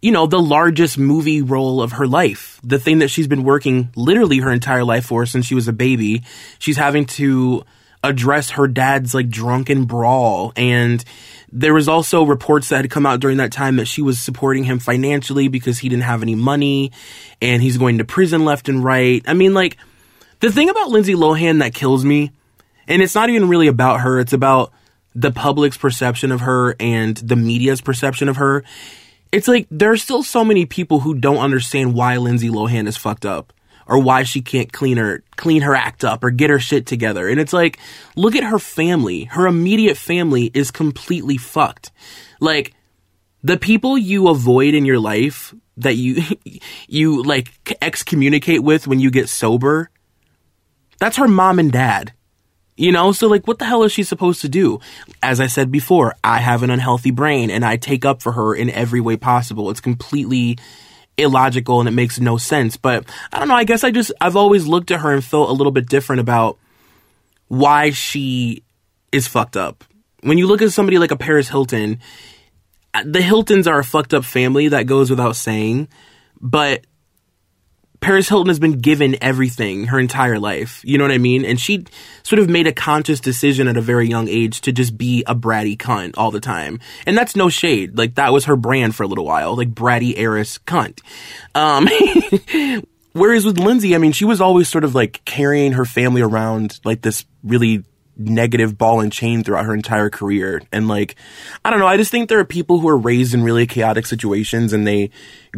you 0.00 0.12
know, 0.12 0.26
the 0.26 0.40
largest 0.40 0.98
movie 0.98 1.42
role 1.42 1.82
of 1.82 1.92
her 1.92 2.06
life. 2.06 2.60
The 2.64 2.78
thing 2.78 3.00
that 3.00 3.08
she's 3.08 3.26
been 3.26 3.44
working 3.44 3.90
literally 3.94 4.38
her 4.38 4.50
entire 4.50 4.84
life 4.84 5.06
for 5.06 5.26
since 5.26 5.46
she 5.46 5.54
was 5.54 5.68
a 5.68 5.72
baby. 5.72 6.22
She's 6.58 6.76
having 6.76 7.04
to 7.06 7.64
address 8.02 8.50
her 8.50 8.68
dad's 8.68 9.14
like 9.14 9.28
drunken 9.28 9.84
brawl. 9.84 10.52
And 10.56 11.04
there 11.50 11.74
was 11.74 11.88
also 11.88 12.24
reports 12.24 12.68
that 12.68 12.82
had 12.82 12.90
come 12.90 13.06
out 13.06 13.20
during 13.20 13.38
that 13.38 13.52
time 13.52 13.76
that 13.76 13.86
she 13.86 14.02
was 14.02 14.20
supporting 14.20 14.64
him 14.64 14.78
financially 14.78 15.48
because 15.48 15.78
he 15.78 15.88
didn't 15.88 16.04
have 16.04 16.22
any 16.22 16.34
money 16.34 16.92
and 17.40 17.62
he's 17.62 17.78
going 17.78 17.98
to 17.98 18.04
prison 18.04 18.44
left 18.44 18.68
and 18.68 18.84
right. 18.84 19.22
I 19.26 19.34
mean, 19.34 19.54
like, 19.54 19.76
the 20.40 20.52
thing 20.52 20.70
about 20.70 20.90
Lindsay 20.90 21.14
Lohan 21.14 21.58
that 21.60 21.74
kills 21.74 22.04
me, 22.04 22.30
and 22.86 23.02
it's 23.02 23.14
not 23.14 23.28
even 23.28 23.48
really 23.48 23.66
about 23.66 24.00
her, 24.00 24.20
it's 24.20 24.32
about 24.32 24.72
the 25.14 25.30
public's 25.30 25.76
perception 25.76 26.32
of 26.32 26.40
her 26.42 26.76
and 26.78 27.16
the 27.18 27.36
media's 27.36 27.80
perception 27.80 28.28
of 28.28 28.36
her, 28.36 28.64
it's 29.32 29.48
like 29.48 29.66
there 29.70 29.92
are 29.92 29.96
still 29.96 30.22
so 30.22 30.44
many 30.44 30.66
people 30.66 31.00
who 31.00 31.14
don't 31.14 31.38
understand 31.38 31.94
why 31.94 32.16
Lindsay 32.16 32.48
Lohan 32.48 32.86
is 32.86 32.96
fucked 32.96 33.26
up 33.26 33.52
or 33.86 33.98
why 33.98 34.22
she 34.22 34.42
can't 34.42 34.72
clean 34.72 34.98
her 34.98 35.22
clean 35.36 35.62
her 35.62 35.74
act 35.74 36.04
up 36.04 36.22
or 36.22 36.30
get 36.30 36.50
her 36.50 36.58
shit 36.58 36.86
together. 36.86 37.28
And 37.28 37.40
it's 37.40 37.52
like, 37.52 37.78
look 38.16 38.36
at 38.36 38.44
her 38.44 38.58
family. 38.58 39.24
Her 39.24 39.46
immediate 39.46 39.96
family 39.96 40.50
is 40.54 40.70
completely 40.70 41.38
fucked. 41.38 41.90
Like 42.40 42.74
the 43.42 43.56
people 43.56 43.96
you 43.96 44.28
avoid 44.28 44.74
in 44.74 44.84
your 44.84 44.98
life 44.98 45.54
that 45.78 45.96
you 45.96 46.22
you 46.88 47.22
like 47.22 47.50
excommunicate 47.80 48.62
with 48.62 48.86
when 48.86 49.00
you 49.00 49.10
get 49.10 49.28
sober, 49.28 49.90
that's 50.98 51.16
her 51.16 51.28
mom 51.28 51.58
and 51.58 51.72
dad. 51.72 52.12
You 52.78 52.92
know, 52.92 53.10
so 53.10 53.26
like, 53.26 53.48
what 53.48 53.58
the 53.58 53.64
hell 53.64 53.82
is 53.82 53.90
she 53.90 54.04
supposed 54.04 54.40
to 54.42 54.48
do? 54.48 54.78
As 55.20 55.40
I 55.40 55.48
said 55.48 55.72
before, 55.72 56.14
I 56.22 56.38
have 56.38 56.62
an 56.62 56.70
unhealthy 56.70 57.10
brain 57.10 57.50
and 57.50 57.64
I 57.64 57.76
take 57.76 58.04
up 58.04 58.22
for 58.22 58.30
her 58.30 58.54
in 58.54 58.70
every 58.70 59.00
way 59.00 59.16
possible. 59.16 59.68
It's 59.70 59.80
completely 59.80 60.58
illogical 61.16 61.80
and 61.80 61.88
it 61.88 61.92
makes 61.92 62.20
no 62.20 62.36
sense. 62.36 62.76
But 62.76 63.04
I 63.32 63.40
don't 63.40 63.48
know. 63.48 63.56
I 63.56 63.64
guess 63.64 63.82
I 63.82 63.90
just, 63.90 64.12
I've 64.20 64.36
always 64.36 64.68
looked 64.68 64.92
at 64.92 65.00
her 65.00 65.12
and 65.12 65.24
felt 65.24 65.50
a 65.50 65.52
little 65.52 65.72
bit 65.72 65.88
different 65.88 66.20
about 66.20 66.56
why 67.48 67.90
she 67.90 68.62
is 69.10 69.26
fucked 69.26 69.56
up. 69.56 69.82
When 70.20 70.38
you 70.38 70.46
look 70.46 70.62
at 70.62 70.70
somebody 70.70 70.98
like 70.98 71.10
a 71.10 71.16
Paris 71.16 71.48
Hilton, 71.48 71.98
uh, 72.94 73.02
the 73.04 73.22
Hiltons 73.22 73.66
are 73.66 73.80
a 73.80 73.84
fucked 73.84 74.14
up 74.14 74.24
family 74.24 74.68
that 74.68 74.86
goes 74.86 75.10
without 75.10 75.34
saying, 75.34 75.88
but 76.40 76.84
Paris 78.00 78.28
Hilton 78.28 78.48
has 78.48 78.58
been 78.58 78.78
given 78.78 79.16
everything 79.20 79.86
her 79.86 79.98
entire 79.98 80.38
life. 80.38 80.82
You 80.84 80.98
know 80.98 81.04
what 81.04 81.10
I 81.10 81.18
mean? 81.18 81.44
And 81.44 81.60
she 81.60 81.84
sort 82.22 82.38
of 82.38 82.48
made 82.48 82.66
a 82.66 82.72
conscious 82.72 83.20
decision 83.20 83.66
at 83.66 83.76
a 83.76 83.80
very 83.80 84.08
young 84.08 84.28
age 84.28 84.60
to 84.62 84.72
just 84.72 84.96
be 84.96 85.24
a 85.26 85.34
bratty 85.34 85.76
cunt 85.76 86.14
all 86.16 86.30
the 86.30 86.40
time. 86.40 86.78
And 87.06 87.18
that's 87.18 87.34
no 87.34 87.48
shade. 87.48 87.98
Like 87.98 88.14
that 88.14 88.32
was 88.32 88.44
her 88.44 88.56
brand 88.56 88.94
for 88.94 89.02
a 89.02 89.06
little 89.06 89.24
while, 89.24 89.56
like 89.56 89.70
bratty 89.70 90.14
heiress 90.16 90.58
cunt. 90.58 91.00
Um, 91.54 91.88
whereas 93.12 93.44
with 93.44 93.58
Lindsay, 93.58 93.94
I 93.94 93.98
mean, 93.98 94.12
she 94.12 94.24
was 94.24 94.40
always 94.40 94.68
sort 94.68 94.84
of 94.84 94.94
like 94.94 95.24
carrying 95.24 95.72
her 95.72 95.84
family 95.84 96.22
around 96.22 96.78
like 96.84 97.02
this 97.02 97.24
really 97.42 97.84
negative 98.16 98.76
ball 98.76 99.00
and 99.00 99.12
chain 99.12 99.42
throughout 99.42 99.64
her 99.64 99.74
entire 99.74 100.10
career. 100.10 100.62
And 100.72 100.88
like, 100.88 101.16
I 101.64 101.70
don't 101.70 101.78
know, 101.78 101.86
I 101.86 101.96
just 101.96 102.10
think 102.10 102.28
there 102.28 102.40
are 102.40 102.44
people 102.44 102.78
who 102.78 102.88
are 102.88 102.96
raised 102.96 103.34
in 103.34 103.42
really 103.42 103.66
chaotic 103.66 104.06
situations 104.06 104.72
and 104.72 104.86
they 104.86 105.10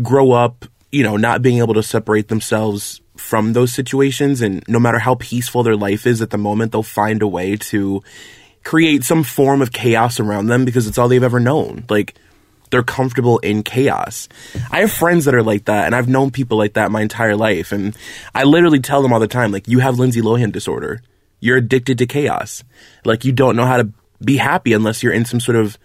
grow 0.02 0.32
up 0.32 0.66
you 0.92 1.02
know, 1.02 1.16
not 1.16 1.42
being 1.42 1.58
able 1.58 1.74
to 1.74 1.82
separate 1.82 2.28
themselves 2.28 3.00
from 3.16 3.52
those 3.52 3.72
situations. 3.72 4.40
And 4.42 4.64
no 4.66 4.80
matter 4.80 4.98
how 4.98 5.14
peaceful 5.16 5.62
their 5.62 5.76
life 5.76 6.06
is 6.06 6.22
at 6.22 6.30
the 6.30 6.38
moment, 6.38 6.72
they'll 6.72 6.82
find 6.82 7.22
a 7.22 7.28
way 7.28 7.56
to 7.56 8.02
create 8.64 9.04
some 9.04 9.22
form 9.22 9.62
of 9.62 9.72
chaos 9.72 10.20
around 10.20 10.46
them 10.46 10.64
because 10.64 10.86
it's 10.86 10.98
all 10.98 11.08
they've 11.08 11.22
ever 11.22 11.40
known. 11.40 11.84
Like, 11.88 12.14
they're 12.70 12.82
comfortable 12.82 13.38
in 13.38 13.62
chaos. 13.62 14.28
I 14.70 14.80
have 14.80 14.92
friends 14.92 15.24
that 15.24 15.34
are 15.34 15.42
like 15.42 15.64
that, 15.64 15.86
and 15.86 15.94
I've 15.94 16.08
known 16.08 16.30
people 16.30 16.56
like 16.56 16.74
that 16.74 16.90
my 16.90 17.02
entire 17.02 17.36
life. 17.36 17.72
And 17.72 17.96
I 18.34 18.44
literally 18.44 18.80
tell 18.80 19.02
them 19.02 19.12
all 19.12 19.20
the 19.20 19.26
time, 19.26 19.50
like, 19.50 19.66
you 19.66 19.80
have 19.80 19.98
Lindsay 19.98 20.20
Lohan 20.20 20.52
disorder. 20.52 21.02
You're 21.40 21.56
addicted 21.56 21.98
to 21.98 22.06
chaos. 22.06 22.62
Like, 23.04 23.24
you 23.24 23.32
don't 23.32 23.56
know 23.56 23.66
how 23.66 23.78
to 23.78 23.88
be 24.24 24.36
happy 24.36 24.72
unless 24.72 25.02
you're 25.02 25.12
in 25.12 25.24
some 25.24 25.40
sort 25.40 25.56
of 25.56 25.78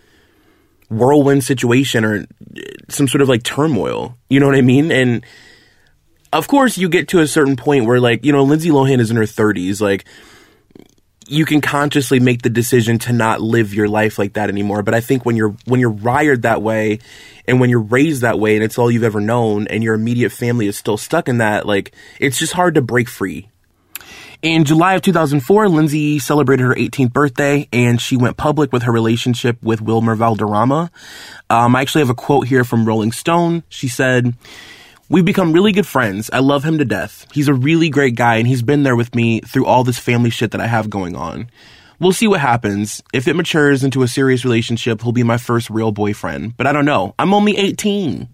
whirlwind 0.90 1.44
situation 1.44 2.06
or 2.06 2.28
some 2.90 3.08
sort 3.08 3.22
of 3.22 3.30
like 3.30 3.44
turmoil. 3.44 4.18
You 4.30 4.40
know 4.40 4.48
what 4.48 4.56
I 4.56 4.62
mean? 4.62 4.92
And 4.92 5.26
of 6.34 6.48
course, 6.48 6.78
you 6.78 6.90
get 6.90 7.10
to 7.10 7.20
a 7.20 7.28
certain 7.28 7.56
point 7.56 7.86
where, 7.86 8.00
like, 8.00 8.26
you 8.26 8.32
know, 8.32 8.44
Lindsay 8.44 8.70
Lohan 8.70 9.00
is 9.00 9.10
in 9.10 9.18
her 9.18 9.24
30s. 9.24 9.80
Like, 9.80 10.06
you 11.28 11.46
can 11.46 11.62
consciously 11.62 12.20
make 12.20 12.42
the 12.42 12.50
decision 12.50 13.00
to 13.00 13.14
not 13.14 13.42
live 13.42 13.74
your 13.74 13.88
life 13.88 14.20
like 14.20 14.34
that 14.34 14.50
anymore. 14.50 14.84
But 14.84 14.94
I 14.94 15.02
think 15.02 15.26
when 15.26 15.36
you're 15.36 15.56
when 15.66 15.80
you're 15.80 15.90
wired 15.90 16.44
that 16.44 16.62
way, 16.62 17.00
and 17.48 17.60
when 17.60 17.70
you're 17.70 17.80
raised 17.82 18.22
that 18.22 18.40
way, 18.40 18.56
and 18.56 18.64
it's 18.64 18.78
all 18.78 18.92
you've 18.92 19.04
ever 19.04 19.22
known, 19.22 19.68
and 19.68 19.84
your 19.84 19.96
immediate 19.96 20.32
family 20.32 20.68
is 20.68 20.78
still 20.78 20.98
stuck 20.98 21.28
in 21.28 21.40
that, 21.40 21.66
like, 21.66 21.94
it's 22.20 22.38
just 22.38 22.54
hard 22.54 22.76
to 22.76 22.82
break 22.82 23.08
free. 23.08 23.50
In 24.46 24.64
July 24.64 24.94
of 24.94 25.02
2004, 25.02 25.70
Lindsay 25.70 26.20
celebrated 26.20 26.66
her 26.66 26.76
18th 26.76 27.12
birthday 27.12 27.68
and 27.74 28.00
she 28.00 28.16
went 28.16 28.38
public 28.38 28.72
with 28.72 28.84
her 28.84 28.92
relationship 28.92 29.58
with 29.64 29.82
Wilmer 29.82 30.14
Valderrama. 30.14 30.92
Um, 31.50 31.76
I 31.76 31.82
actually 31.82 32.02
have 32.02 32.12
a 32.12 32.14
quote 32.14 32.46
here 32.46 32.64
from 32.64 32.86
Rolling 32.86 33.12
Stone. 33.12 33.64
She 33.70 33.88
said, 33.88 34.36
We've 35.10 35.26
become 35.26 35.52
really 35.52 35.72
good 35.72 35.88
friends. 35.88 36.30
I 36.32 36.42
love 36.42 36.64
him 36.64 36.78
to 36.78 36.86
death. 36.86 37.26
He's 37.34 37.48
a 37.48 37.56
really 37.56 37.90
great 37.90 38.14
guy 38.14 38.36
and 38.36 38.48
he's 38.48 38.62
been 38.62 38.84
there 38.84 38.96
with 38.96 39.16
me 39.16 39.40
through 39.40 39.66
all 39.66 39.84
this 39.84 39.98
family 39.98 40.30
shit 40.30 40.52
that 40.52 40.62
I 40.62 40.68
have 40.68 40.92
going 40.92 41.16
on. 41.16 41.50
We'll 42.00 42.12
see 42.12 42.28
what 42.28 42.40
happens. 42.40 43.02
If 43.14 43.28
it 43.28 43.36
matures 43.36 43.84
into 43.84 44.04
a 44.04 44.08
serious 44.08 44.46
relationship, 44.46 45.02
he'll 45.02 45.12
be 45.12 45.24
my 45.24 45.38
first 45.38 45.72
real 45.72 45.92
boyfriend. 45.92 46.56
But 46.56 46.68
I 46.68 46.72
don't 46.72 46.86
know. 46.86 47.16
I'm 47.18 47.34
only 47.34 47.58
18. 47.58 48.28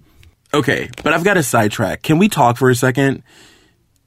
Okay, 0.54 0.89
but 1.06 1.13
I've 1.13 1.24
got 1.24 1.38
a 1.38 1.43
sidetrack. 1.43 2.02
Can 2.02 2.17
we 2.17 2.28
talk 2.28 2.58
for 2.58 2.69
a 2.69 2.76
second? 2.76 3.24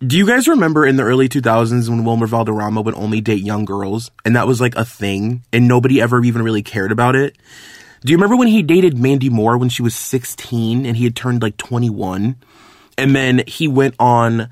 Do 0.04 0.18
you 0.18 0.26
guys 0.26 0.48
remember 0.48 0.84
in 0.84 0.96
the 0.96 1.02
early 1.02 1.30
2000s 1.30 1.88
when 1.88 2.04
Wilmer 2.04 2.26
Valderrama 2.26 2.82
would 2.82 2.94
only 2.94 3.22
date 3.22 3.42
young 3.42 3.64
girls? 3.64 4.10
And 4.24 4.36
that 4.36 4.46
was 4.46 4.60
like 4.60 4.74
a 4.76 4.84
thing, 4.84 5.44
and 5.50 5.66
nobody 5.66 5.98
ever 5.98 6.22
even 6.22 6.42
really 6.42 6.62
cared 6.62 6.92
about 6.92 7.16
it? 7.16 7.38
Do 8.04 8.10
you 8.10 8.18
remember 8.18 8.36
when 8.36 8.48
he 8.48 8.62
dated 8.62 8.98
Mandy 8.98 9.30
Moore 9.30 9.56
when 9.56 9.70
she 9.70 9.80
was 9.80 9.94
16 9.94 10.84
and 10.84 10.94
he 10.94 11.04
had 11.04 11.16
turned 11.16 11.40
like 11.40 11.56
21? 11.56 12.36
And 12.98 13.16
then 13.16 13.44
he 13.46 13.66
went 13.66 13.94
on 13.98 14.50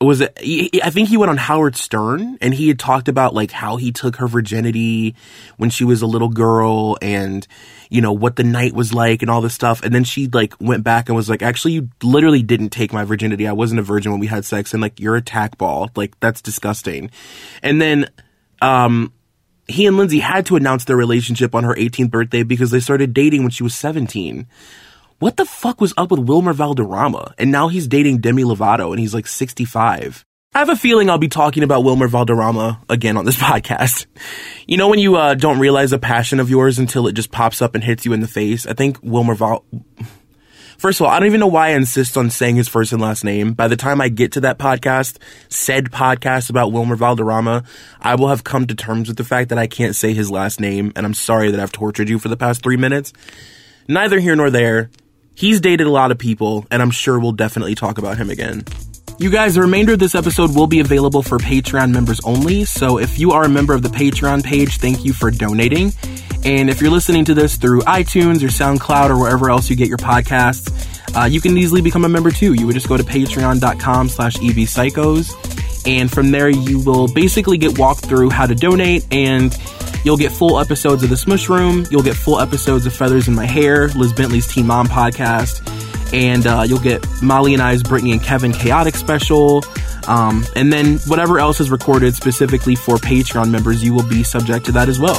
was 0.00 0.20
it 0.20 0.36
i 0.84 0.90
think 0.90 1.08
he 1.08 1.16
went 1.16 1.30
on 1.30 1.38
howard 1.38 1.74
stern 1.74 2.36
and 2.42 2.52
he 2.52 2.68
had 2.68 2.78
talked 2.78 3.08
about 3.08 3.32
like 3.32 3.50
how 3.50 3.76
he 3.76 3.90
took 3.90 4.16
her 4.16 4.28
virginity 4.28 5.14
when 5.56 5.70
she 5.70 5.84
was 5.84 6.02
a 6.02 6.06
little 6.06 6.28
girl 6.28 6.98
and 7.00 7.46
you 7.90 8.00
know 8.00 8.12
what 8.12 8.36
the 8.36 8.44
night 8.44 8.72
was 8.72 8.92
like 8.92 9.22
and 9.22 9.30
all 9.30 9.40
this 9.40 9.54
stuff. 9.54 9.82
And 9.82 9.94
then 9.94 10.04
she 10.04 10.26
like 10.26 10.54
went 10.60 10.84
back 10.84 11.08
and 11.08 11.16
was 11.16 11.30
like 11.30 11.42
actually 11.42 11.72
you 11.72 11.88
literally 12.02 12.42
didn't 12.42 12.70
take 12.70 12.92
my 12.92 13.04
virginity. 13.04 13.46
I 13.46 13.52
wasn't 13.52 13.80
a 13.80 13.82
virgin 13.82 14.12
when 14.12 14.20
we 14.20 14.26
had 14.26 14.44
sex 14.44 14.72
and 14.72 14.82
like 14.82 15.00
you're 15.00 15.16
a 15.16 15.22
tack 15.22 15.58
ball. 15.58 15.90
Like 15.94 16.18
that's 16.20 16.40
disgusting. 16.40 17.10
And 17.62 17.80
then 17.80 18.08
um 18.60 19.12
he 19.68 19.86
and 19.86 19.96
lindsay 19.96 20.20
had 20.20 20.46
to 20.46 20.54
announce 20.54 20.84
their 20.84 20.96
relationship 20.96 21.54
on 21.54 21.64
her 21.64 21.74
18th 21.74 22.10
birthday 22.10 22.44
because 22.44 22.70
they 22.70 22.78
started 22.78 23.12
dating 23.12 23.42
when 23.42 23.50
she 23.50 23.64
was 23.64 23.74
17 23.74 24.46
what 25.18 25.36
the 25.36 25.44
fuck 25.44 25.80
was 25.80 25.94
up 25.96 26.10
with 26.10 26.20
Wilmer 26.20 26.52
Valderrama? 26.52 27.34
And 27.38 27.50
now 27.50 27.68
he's 27.68 27.88
dating 27.88 28.18
Demi 28.18 28.42
Lovato 28.44 28.90
and 28.90 29.00
he's 29.00 29.14
like 29.14 29.26
65. 29.26 30.24
I 30.54 30.58
have 30.58 30.68
a 30.68 30.76
feeling 30.76 31.10
I'll 31.10 31.18
be 31.18 31.28
talking 31.28 31.62
about 31.62 31.84
Wilmer 31.84 32.08
Valderrama 32.08 32.80
again 32.88 33.16
on 33.16 33.24
this 33.24 33.36
podcast. 33.38 34.06
You 34.66 34.76
know 34.76 34.88
when 34.88 34.98
you 34.98 35.16
uh, 35.16 35.34
don't 35.34 35.58
realize 35.58 35.92
a 35.92 35.98
passion 35.98 36.40
of 36.40 36.50
yours 36.50 36.78
until 36.78 37.06
it 37.06 37.12
just 37.12 37.30
pops 37.30 37.60
up 37.60 37.74
and 37.74 37.84
hits 37.84 38.04
you 38.04 38.12
in 38.12 38.20
the 38.20 38.28
face? 38.28 38.66
I 38.66 38.72
think 38.72 38.98
Wilmer 39.02 39.34
Val... 39.34 39.64
First 40.78 41.00
of 41.00 41.06
all, 41.06 41.12
I 41.12 41.18
don't 41.18 41.28
even 41.28 41.40
know 41.40 41.46
why 41.46 41.68
I 41.68 41.70
insist 41.70 42.18
on 42.18 42.28
saying 42.28 42.56
his 42.56 42.68
first 42.68 42.92
and 42.92 43.00
last 43.00 43.24
name. 43.24 43.54
By 43.54 43.66
the 43.66 43.76
time 43.76 43.98
I 43.98 44.10
get 44.10 44.32
to 44.32 44.40
that 44.40 44.58
podcast, 44.58 45.16
said 45.48 45.90
podcast 45.90 46.50
about 46.50 46.70
Wilmer 46.70 46.96
Valderrama, 46.96 47.64
I 47.98 48.14
will 48.14 48.28
have 48.28 48.44
come 48.44 48.66
to 48.66 48.74
terms 48.74 49.08
with 49.08 49.16
the 49.16 49.24
fact 49.24 49.48
that 49.48 49.58
I 49.58 49.66
can't 49.66 49.96
say 49.96 50.12
his 50.12 50.30
last 50.30 50.60
name, 50.60 50.92
and 50.94 51.06
I'm 51.06 51.14
sorry 51.14 51.50
that 51.50 51.60
I've 51.60 51.72
tortured 51.72 52.10
you 52.10 52.18
for 52.18 52.28
the 52.28 52.36
past 52.36 52.62
three 52.62 52.76
minutes. 52.76 53.14
Neither 53.88 54.20
here 54.20 54.36
nor 54.36 54.50
there. 54.50 54.90
He's 55.36 55.60
dated 55.60 55.86
a 55.86 55.90
lot 55.90 56.10
of 56.12 56.16
people, 56.18 56.66
and 56.70 56.80
I'm 56.80 56.90
sure 56.90 57.18
we'll 57.18 57.32
definitely 57.32 57.74
talk 57.74 57.98
about 57.98 58.16
him 58.16 58.30
again. 58.30 58.64
You 59.18 59.30
guys, 59.30 59.54
the 59.54 59.60
remainder 59.60 59.92
of 59.92 59.98
this 59.98 60.14
episode 60.14 60.56
will 60.56 60.66
be 60.66 60.80
available 60.80 61.22
for 61.22 61.36
Patreon 61.36 61.92
members 61.92 62.20
only. 62.24 62.64
So 62.64 62.98
if 62.98 63.18
you 63.18 63.32
are 63.32 63.44
a 63.44 63.48
member 63.48 63.74
of 63.74 63.82
the 63.82 63.90
Patreon 63.90 64.42
page, 64.44 64.78
thank 64.78 65.04
you 65.04 65.12
for 65.12 65.30
donating. 65.30 65.92
And 66.46 66.70
if 66.70 66.80
you're 66.80 66.90
listening 66.90 67.26
to 67.26 67.34
this 67.34 67.56
through 67.56 67.82
iTunes 67.82 68.42
or 68.42 68.46
SoundCloud 68.46 69.10
or 69.10 69.18
wherever 69.18 69.50
else 69.50 69.68
you 69.68 69.76
get 69.76 69.88
your 69.88 69.98
podcasts, 69.98 70.72
uh, 71.14 71.26
you 71.26 71.42
can 71.42 71.54
easily 71.58 71.82
become 71.82 72.06
a 72.06 72.08
member 72.08 72.30
too. 72.30 72.54
You 72.54 72.64
would 72.66 72.74
just 72.74 72.88
go 72.88 72.96
to 72.96 73.04
patreon.com 73.04 74.08
slash 74.08 74.36
evpsychos. 74.36 75.86
And 75.86 76.10
from 76.10 76.30
there, 76.30 76.48
you 76.48 76.82
will 76.82 77.08
basically 77.08 77.58
get 77.58 77.78
walked 77.78 78.06
through 78.06 78.30
how 78.30 78.46
to 78.46 78.54
donate 78.54 79.06
and 79.10 79.54
You'll 80.06 80.16
get 80.16 80.30
full 80.30 80.60
episodes 80.60 81.02
of 81.02 81.10
The 81.10 81.16
Smush 81.16 81.48
Room. 81.48 81.84
You'll 81.90 82.04
get 82.04 82.14
full 82.14 82.38
episodes 82.38 82.86
of 82.86 82.94
Feathers 82.94 83.26
in 83.26 83.34
My 83.34 83.44
Hair, 83.44 83.88
Liz 83.88 84.12
Bentley's 84.12 84.46
Teen 84.46 84.64
Mom 84.64 84.86
podcast. 84.86 85.66
And 86.14 86.46
uh, 86.46 86.62
you'll 86.64 86.78
get 86.78 87.04
Molly 87.20 87.54
and 87.54 87.60
I's 87.60 87.82
Brittany 87.82 88.12
and 88.12 88.22
Kevin 88.22 88.52
Chaotic 88.52 88.94
special. 88.94 89.64
Um, 90.06 90.46
and 90.54 90.72
then 90.72 90.98
whatever 91.08 91.40
else 91.40 91.58
is 91.58 91.72
recorded 91.72 92.14
specifically 92.14 92.76
for 92.76 92.98
Patreon 92.98 93.50
members, 93.50 93.82
you 93.82 93.92
will 93.94 94.08
be 94.08 94.22
subject 94.22 94.66
to 94.66 94.72
that 94.72 94.88
as 94.88 95.00
well. 95.00 95.18